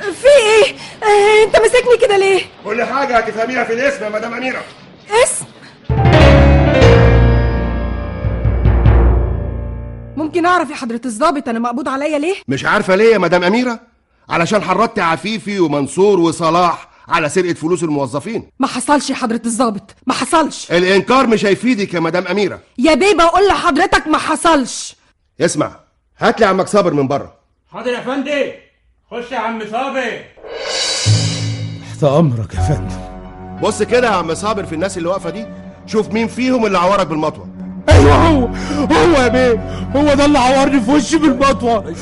في 0.00 0.26
إيه؟ 0.26 0.74
آه 1.02 1.44
انت 1.46 1.56
ماسكني 1.56 1.96
كده 2.06 2.16
ليه؟ 2.16 2.42
كل 2.64 2.84
حاجة 2.84 3.16
هتفهميها 3.18 3.64
في 3.64 3.72
الاسم 3.72 4.04
يا 4.04 4.08
مدام 4.08 4.34
أميرة. 4.34 4.62
اسم؟ 5.24 5.44
ممكن 10.16 10.46
أعرف 10.46 10.70
يا 10.70 10.74
حضرة 10.76 11.00
الضابط 11.06 11.48
أنا 11.48 11.58
مقبوض 11.58 11.88
عليا 11.88 12.18
ليه؟ 12.18 12.34
مش 12.48 12.64
عارفة 12.64 12.94
ليه 12.96 13.12
يا 13.12 13.18
مدام 13.18 13.44
أميرة؟ 13.44 13.80
علشان 14.28 14.62
حرضت 14.62 14.98
عفيفي 14.98 15.60
ومنصور 15.60 16.20
وصلاح 16.20 16.88
على 17.08 17.28
سرقة 17.28 17.54
فلوس 17.54 17.82
الموظفين. 17.82 18.50
ما 18.58 18.66
حصلش 18.66 19.10
يا 19.10 19.14
حضرة 19.14 19.42
الضابط 19.46 19.94
ما 20.06 20.14
حصلش. 20.14 20.72
الإنكار 20.72 21.26
مش 21.26 21.46
هيفيدك 21.46 21.94
يا 21.94 22.00
مدام 22.00 22.26
أميرة. 22.26 22.60
يا 22.78 22.94
بيه 22.94 23.14
بقول 23.14 23.48
لحضرتك 23.48 24.06
ما 24.06 24.18
حصلش. 24.18 24.96
اسمع 25.40 25.76
هات 26.18 26.40
لي 26.40 26.46
عمك 26.46 26.68
صابر 26.68 26.92
من 26.92 27.08
بره. 27.08 27.34
حاضر 27.72 27.90
يا 27.90 28.00
فندم. 28.00 28.52
خش 29.10 29.32
يا 29.32 29.38
عم 29.38 29.62
صابر. 29.70 30.24
تحت 31.90 32.04
أمرك 32.04 32.54
يا 32.54 32.60
فندم. 32.60 33.14
بص 33.62 33.82
كده 33.82 34.06
يا 34.06 34.12
عم 34.12 34.34
صابر 34.34 34.64
في 34.66 34.74
الناس 34.74 34.98
اللي 34.98 35.08
واقفة 35.08 35.30
دي 35.30 35.46
شوف 35.86 36.08
مين 36.08 36.28
فيهم 36.28 36.66
اللي 36.66 36.78
عورك 36.78 37.06
بالمطوة. 37.06 37.48
أيوه 37.88 38.14
هو 38.14 38.48
هو 38.92 39.22
يا 39.22 39.28
بيه 39.28 39.60
هو 39.96 40.14
ده 40.14 40.24
اللي 40.24 40.38
عورني 40.38 40.80
في 40.80 40.90
وشي 40.90 41.18
بالمطوة. 41.18 41.94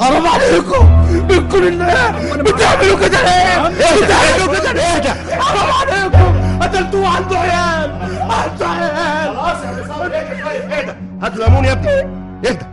حرام 0.00 0.26
عليكم. 0.26 1.06
منكم 1.30 1.58
لله 1.58 2.10
بتعملوا 2.42 2.98
كده 2.98 3.22
ليه؟ 3.22 3.68
بتعملوا 3.68 4.58
كده 4.60 4.72
ليه؟ 4.72 5.10
حرام 5.40 5.70
عليكم. 5.70 6.58
قتلتوه 6.62 7.08
عنده 7.08 7.38
عيال 7.38 7.90
عنده 8.30 8.66
عيال. 8.66 9.36
خلاص 9.36 9.64
يا 9.64 10.78
اهدى 10.78 10.92
هات 11.22 11.36
ليمون 11.36 11.64
يا 11.64 11.72
ابني؟ 11.72 12.00
اهدى. 12.48 12.66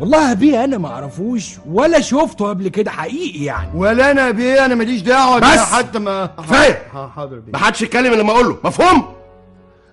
والله 0.00 0.32
بيه 0.34 0.64
أنا 0.64 0.78
ما 0.78 0.88
أعرفوش 0.88 1.50
ولا 1.70 2.00
شفته 2.00 2.48
قبل 2.48 2.68
كده 2.68 2.90
حقيقي 2.90 3.44
يعني. 3.44 3.68
ولا 3.74 4.10
أنا 4.10 4.30
بيه 4.30 4.64
أنا 4.66 4.74
ماليش 4.74 5.00
دعوة 5.02 5.38
بس. 5.38 5.58
حتى 5.58 5.98
ما 5.98 6.26
كفاية! 6.38 6.82
حاضر 7.16 7.38
بيه. 7.38 7.52
ما 7.52 7.58
حدش 7.58 7.82
يتكلم 7.82 8.12
إلا 8.12 8.22
لما 8.22 8.32
أقول 8.32 8.46
له. 8.48 8.56
مفهوم؟ 8.64 9.14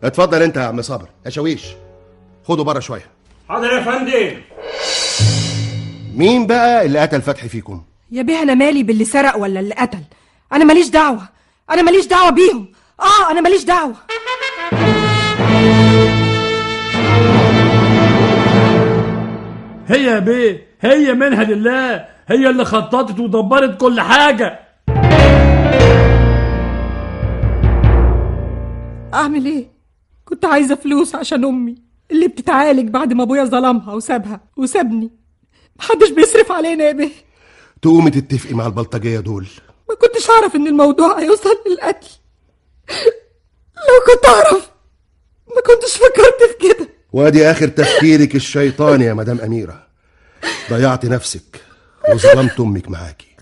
اتفضل 0.04 0.42
أنت 0.42 0.58
يا 0.58 0.64
عم 0.64 0.82
صابر. 0.82 1.06
يا 1.26 1.30
شاويش. 1.30 1.66
خده 2.43 2.63
بره 2.63 2.79
شوية. 2.79 3.06
حاضر 3.49 3.73
يا 3.73 3.82
فندم. 3.82 4.41
مين 6.15 6.47
بقى 6.47 6.86
اللي 6.86 6.99
قتل 6.99 7.21
فتحي 7.21 7.49
فيكم؟ 7.49 7.82
يا 8.12 8.21
بيه 8.21 8.41
أنا 8.41 8.53
مالي 8.53 8.84
باللي 8.84 9.06
سرق 9.06 9.38
ولا 9.38 9.60
اللي 9.60 9.75
قتل. 9.75 10.03
أنا 10.53 10.63
ماليش 10.63 10.89
دعوة. 10.89 11.21
أنا 11.69 11.82
ماليش 11.82 12.06
دعوة 12.06 12.29
بيهم. 12.29 12.67
آه 12.99 13.32
أنا 13.32 13.41
ماليش 13.41 13.63
دعوة. 13.63 13.95
هي 19.88 20.03
يا 20.03 20.19
بيه 20.19 20.67
هي 20.82 21.13
منها 21.13 21.43
لله 21.43 22.06
هي 22.27 22.49
اللي 22.49 22.65
خططت 22.65 23.19
ودبرت 23.19 23.82
كل 23.82 24.01
حاجة. 24.01 24.60
أعمل 29.13 29.45
إيه؟ 29.45 29.67
كنت 30.25 30.45
عايزة 30.45 30.75
فلوس 30.75 31.15
عشان 31.15 31.45
أمي. 31.45 31.83
اللي 32.12 32.28
بتتعالج 32.28 32.89
بعد 32.89 33.13
ما 33.13 33.24
ابويا 33.24 33.44
ظلمها 33.44 33.94
وسابها 33.94 34.42
وسابني. 34.58 35.12
محدش 35.76 36.10
بيصرف 36.10 36.52
علينا 36.52 36.84
يا 36.84 36.92
بيه. 36.92 37.12
تقومي 37.82 38.12
تتفقي 38.12 38.54
مع 38.54 38.66
البلطجية 38.66 39.20
دول. 39.20 39.48
ما 39.89 39.96
كنتش 39.96 40.30
أعرف 40.30 40.56
إن 40.56 40.68
الموضوع 40.68 41.20
هيوصل 41.20 41.50
للقتل. 41.68 42.10
لو 43.76 44.13
كنت 44.13 44.26
أعرف 44.26 44.70
ما 45.48 45.62
كنتش 45.62 45.98
فكرت 45.98 46.52
في 46.52 46.68
كده. 46.68 46.89
وادي 47.13 47.52
آخر 47.52 47.68
تفكيرك 47.68 48.36
الشيطاني 48.36 49.06
يا 49.06 49.13
مدام 49.13 49.39
أميرة. 49.42 49.88
ضيعت 50.70 51.06
نفسك 51.06 51.62
وظلمت 52.10 52.60
أمك 52.60 52.89
معاكي. 52.89 53.33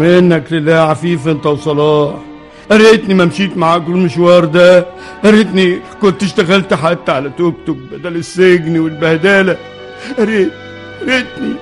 منك 0.00 0.52
لله 0.52 0.74
عفيف 0.74 1.28
انت 1.28 1.46
وصلاح. 1.46 2.14
ريتني 2.72 3.14
ما 3.14 3.24
مشيت 3.24 3.56
معاكم 3.56 3.92
المشوار 3.92 4.44
ده. 4.44 4.86
ريتني 5.24 5.78
كنت 6.02 6.22
اشتغلت 6.22 6.74
حتى 6.74 7.12
على 7.12 7.30
توك 7.38 7.54
توك 7.66 7.76
بدل 7.76 8.16
السجن 8.16 8.78
والبهدلة. 8.78 9.56
ريت 10.18 10.52
ريتني 11.02 11.54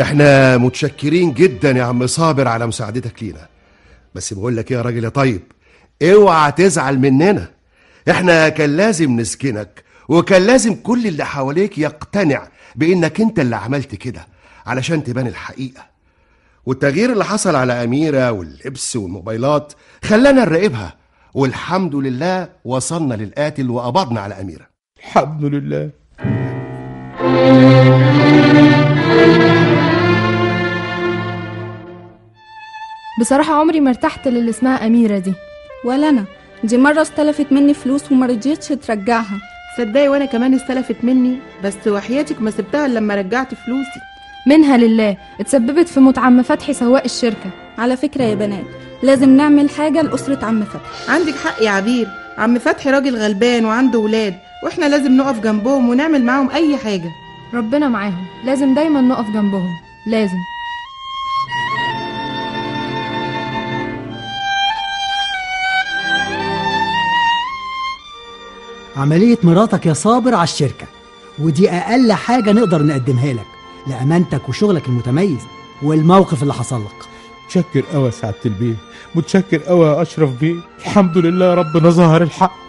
إحنا 0.00 0.56
متشكرين 0.56 1.32
جدا 1.32 1.70
يا 1.70 1.82
عم 1.82 2.06
صابر 2.06 2.48
على 2.48 2.66
مساعدتك 2.66 3.22
لينا. 3.22 3.46
بس 4.14 4.34
بقول 4.34 4.56
لك 4.56 4.70
إيه 4.70 4.76
يا 4.76 4.82
راجل 4.82 5.04
يا 5.04 5.08
طيب 5.08 5.42
اوعى 6.02 6.52
تزعل 6.52 6.98
مننا. 6.98 7.48
إحنا 8.10 8.48
كان 8.48 8.76
لازم 8.76 9.20
نسكنك. 9.20 9.83
وكان 10.08 10.42
لازم 10.42 10.74
كل 10.74 11.06
اللي 11.06 11.24
حواليك 11.24 11.78
يقتنع 11.78 12.48
بإنك 12.74 13.20
أنت 13.20 13.38
اللي 13.38 13.56
عملت 13.56 13.94
كده 13.94 14.26
علشان 14.66 15.04
تبان 15.04 15.26
الحقيقة. 15.26 15.86
والتغيير 16.66 17.12
اللي 17.12 17.24
حصل 17.24 17.56
على 17.56 17.84
أميرة 17.84 18.32
واللبس 18.32 18.96
والموبايلات 18.96 19.72
خلانا 20.04 20.44
نراقبها 20.44 20.94
والحمد 21.34 21.94
لله 21.94 22.48
وصلنا 22.64 23.14
للقاتل 23.14 23.70
وقبضنا 23.70 24.20
على 24.20 24.40
أميرة. 24.40 24.66
الحمد 24.98 25.44
لله. 25.44 25.90
بصراحة 33.20 33.54
عمري 33.54 33.80
ما 33.80 33.90
ارتحت 33.90 34.28
للي 34.28 34.50
اسمها 34.50 34.86
أميرة 34.86 35.18
دي. 35.18 35.34
ولا 35.84 36.08
أنا. 36.08 36.24
دي 36.64 36.78
مرة 36.78 37.02
استلفت 37.02 37.52
مني 37.52 37.74
فلوس 37.74 38.12
وما 38.12 38.26
رضيتش 38.26 38.68
ترجعها. 38.68 39.53
صدقي 39.78 40.08
وأنا 40.08 40.24
كمان 40.24 40.54
استلفت 40.54 40.96
مني 41.02 41.38
بس 41.64 41.88
وحياتك 41.88 42.42
ما 42.42 42.50
سبتها 42.50 42.86
إلا 42.86 42.98
لما 42.98 43.14
رجعت 43.14 43.54
فلوسي. 43.54 44.00
منها 44.46 44.76
لله 44.76 45.16
اتسببت 45.40 45.88
في 45.88 46.00
موت 46.00 46.18
عم 46.18 46.42
فتحي 46.42 46.72
سواق 46.72 47.04
الشركة. 47.04 47.50
على 47.78 47.96
فكرة 47.96 48.22
يا 48.24 48.34
بنات 48.34 48.64
لازم 49.02 49.36
نعمل 49.36 49.70
حاجة 49.70 50.02
لأسرة 50.02 50.44
عم 50.44 50.64
فتحي. 50.64 51.12
عندك 51.12 51.34
حق 51.34 51.62
يا 51.62 51.70
عبير 51.70 52.08
عم 52.38 52.58
فتحي 52.58 52.90
راجل 52.90 53.16
غلبان 53.16 53.64
وعنده 53.64 53.98
ولاد 53.98 54.34
وإحنا 54.64 54.86
لازم 54.86 55.16
نقف 55.16 55.40
جنبهم 55.40 55.88
ونعمل 55.88 56.24
معاهم 56.24 56.50
أي 56.50 56.76
حاجة. 56.76 57.10
ربنا 57.54 57.88
معاهم 57.88 58.24
لازم 58.44 58.74
دايما 58.74 59.00
نقف 59.00 59.26
جنبهم 59.30 59.70
لازم. 60.06 60.53
عملية 68.96 69.38
مراتك 69.42 69.86
يا 69.86 69.92
صابر 69.92 70.34
على 70.34 70.44
الشركة. 70.44 70.86
ودي 71.38 71.70
أقل 71.70 72.12
حاجة 72.12 72.52
نقدر 72.52 72.82
نقدمها 72.82 73.32
لك 73.32 73.46
لأمانتك 73.86 74.48
وشغلك 74.48 74.88
المتميز 74.88 75.38
والموقف 75.82 76.42
اللي 76.42 76.54
حصل 76.54 76.80
لك. 76.80 77.08
متشكر 77.46 77.84
قوي 77.92 78.06
يا 78.06 78.10
سعادة 78.10 78.36
البيه. 78.46 78.74
متشكر 79.14 79.58
قوي 79.58 79.86
يا 79.86 80.02
أشرف 80.02 80.30
بيه. 80.40 80.56
الحمد 80.78 81.18
لله 81.18 81.54
ربنا 81.54 81.90
ظهر 81.90 82.22
الحق. 82.22 82.63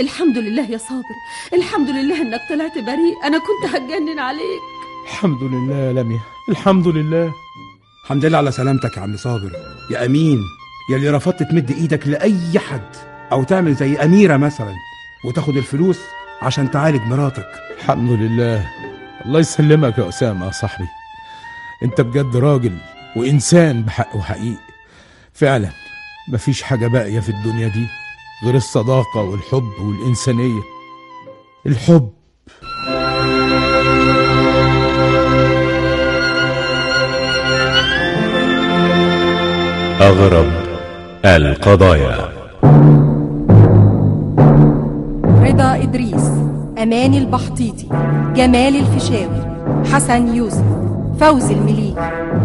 الحمد 0.00 0.38
لله 0.38 0.70
يا 0.70 0.78
صابر. 0.78 1.14
الحمد 1.52 1.88
لله 1.88 2.22
انك 2.22 2.40
طلعت 2.48 2.78
بريء. 2.78 3.14
أنا 3.24 3.38
كنت 3.38 3.74
هتجنن 3.74 4.18
عليك. 4.18 4.62
الحمد 5.04 5.42
لله 5.42 5.76
يا 5.76 5.92
لميا 5.92 6.20
الحمد 6.48 6.88
لله. 6.88 7.32
الحمد 8.04 8.24
لله 8.24 8.38
على 8.38 8.52
سلامتك 8.52 8.96
يا 8.96 9.02
عم 9.02 9.16
صابر. 9.16 9.52
يا 9.90 10.06
أمين 10.06 10.38
يا 10.90 10.96
اللي 10.96 11.10
رفضت 11.10 11.42
تمد 11.42 11.70
إيدك 11.70 12.08
لأي 12.08 12.58
حد 12.58 12.96
أو 13.32 13.44
تعمل 13.44 13.74
زي 13.74 13.96
أميرة 13.96 14.36
مثلا 14.36 14.74
وتاخد 15.24 15.56
الفلوس 15.56 15.98
عشان 16.42 16.70
تعالج 16.70 17.02
مراتك. 17.02 17.48
الحمد 17.78 18.10
لله. 18.10 18.70
الله 19.26 19.40
يسلمك 19.40 19.98
يا 19.98 20.08
أسامة 20.08 20.46
يا 20.46 20.50
صاحبي. 20.50 20.88
أنت 21.82 22.00
بجد 22.00 22.36
راجل 22.36 22.78
وإنسان 23.16 23.82
بحق 23.82 24.16
وحقيقي 24.16 24.56
فعلا 25.34 25.70
مفيش 26.28 26.62
حاجة 26.62 26.86
باقية 26.86 27.20
في 27.20 27.28
الدنيا 27.28 27.68
دي. 27.68 27.86
غير 28.42 28.54
الصداقة 28.54 29.22
والحب 29.22 29.72
والإنسانية. 29.80 30.60
الحب. 31.66 32.10
أغرب 40.00 40.52
القضايا. 41.24 42.28
رضا 45.42 45.74
إدريس 45.82 46.30
أماني 46.78 47.18
البحطيطي 47.18 47.86
جمال 48.36 48.76
الفيشاوي 48.76 49.54
حسن 49.92 50.34
يوسف 50.36 50.64
فوزي 51.20 51.54
المليجي 51.54 51.94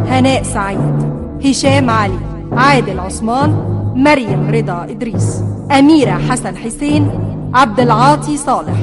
هناء 0.08 0.44
سعيد 0.44 1.14
هشام 1.46 1.90
علي 1.90 2.20
عادل 2.52 3.00
عثمان 3.00 3.79
مريم 3.96 4.50
رضا 4.50 4.84
إدريس 4.90 5.44
أميرة 5.80 6.12
حسن 6.30 6.58
حسين 6.58 7.10
عبد 7.54 7.80
العاطي 7.80 8.38
صالح 8.38 8.78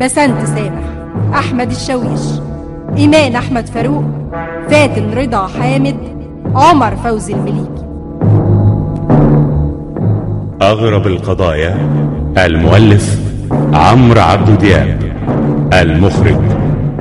بسنت 0.00 0.46
سامح 0.46 0.84
أحمد 1.34 1.70
الشويش 1.70 2.20
إيمان 2.96 3.36
أحمد 3.36 3.66
فاروق 3.66 4.04
فاتن 4.70 5.10
رضا 5.14 5.46
حامد 5.46 5.96
عمر 6.54 6.96
فوزي 6.96 7.32
المليجي 7.32 7.82
أغرب 10.62 11.06
القضايا 11.06 11.76
المؤلف 12.38 13.20
عمرو 13.72 14.20
عبد 14.20 14.58
دياب 14.58 14.98
المخرج 15.72 16.40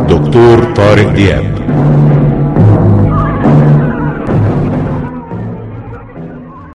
دكتور 0.09 0.73
طارق 0.75 1.13
دياب. 1.13 1.45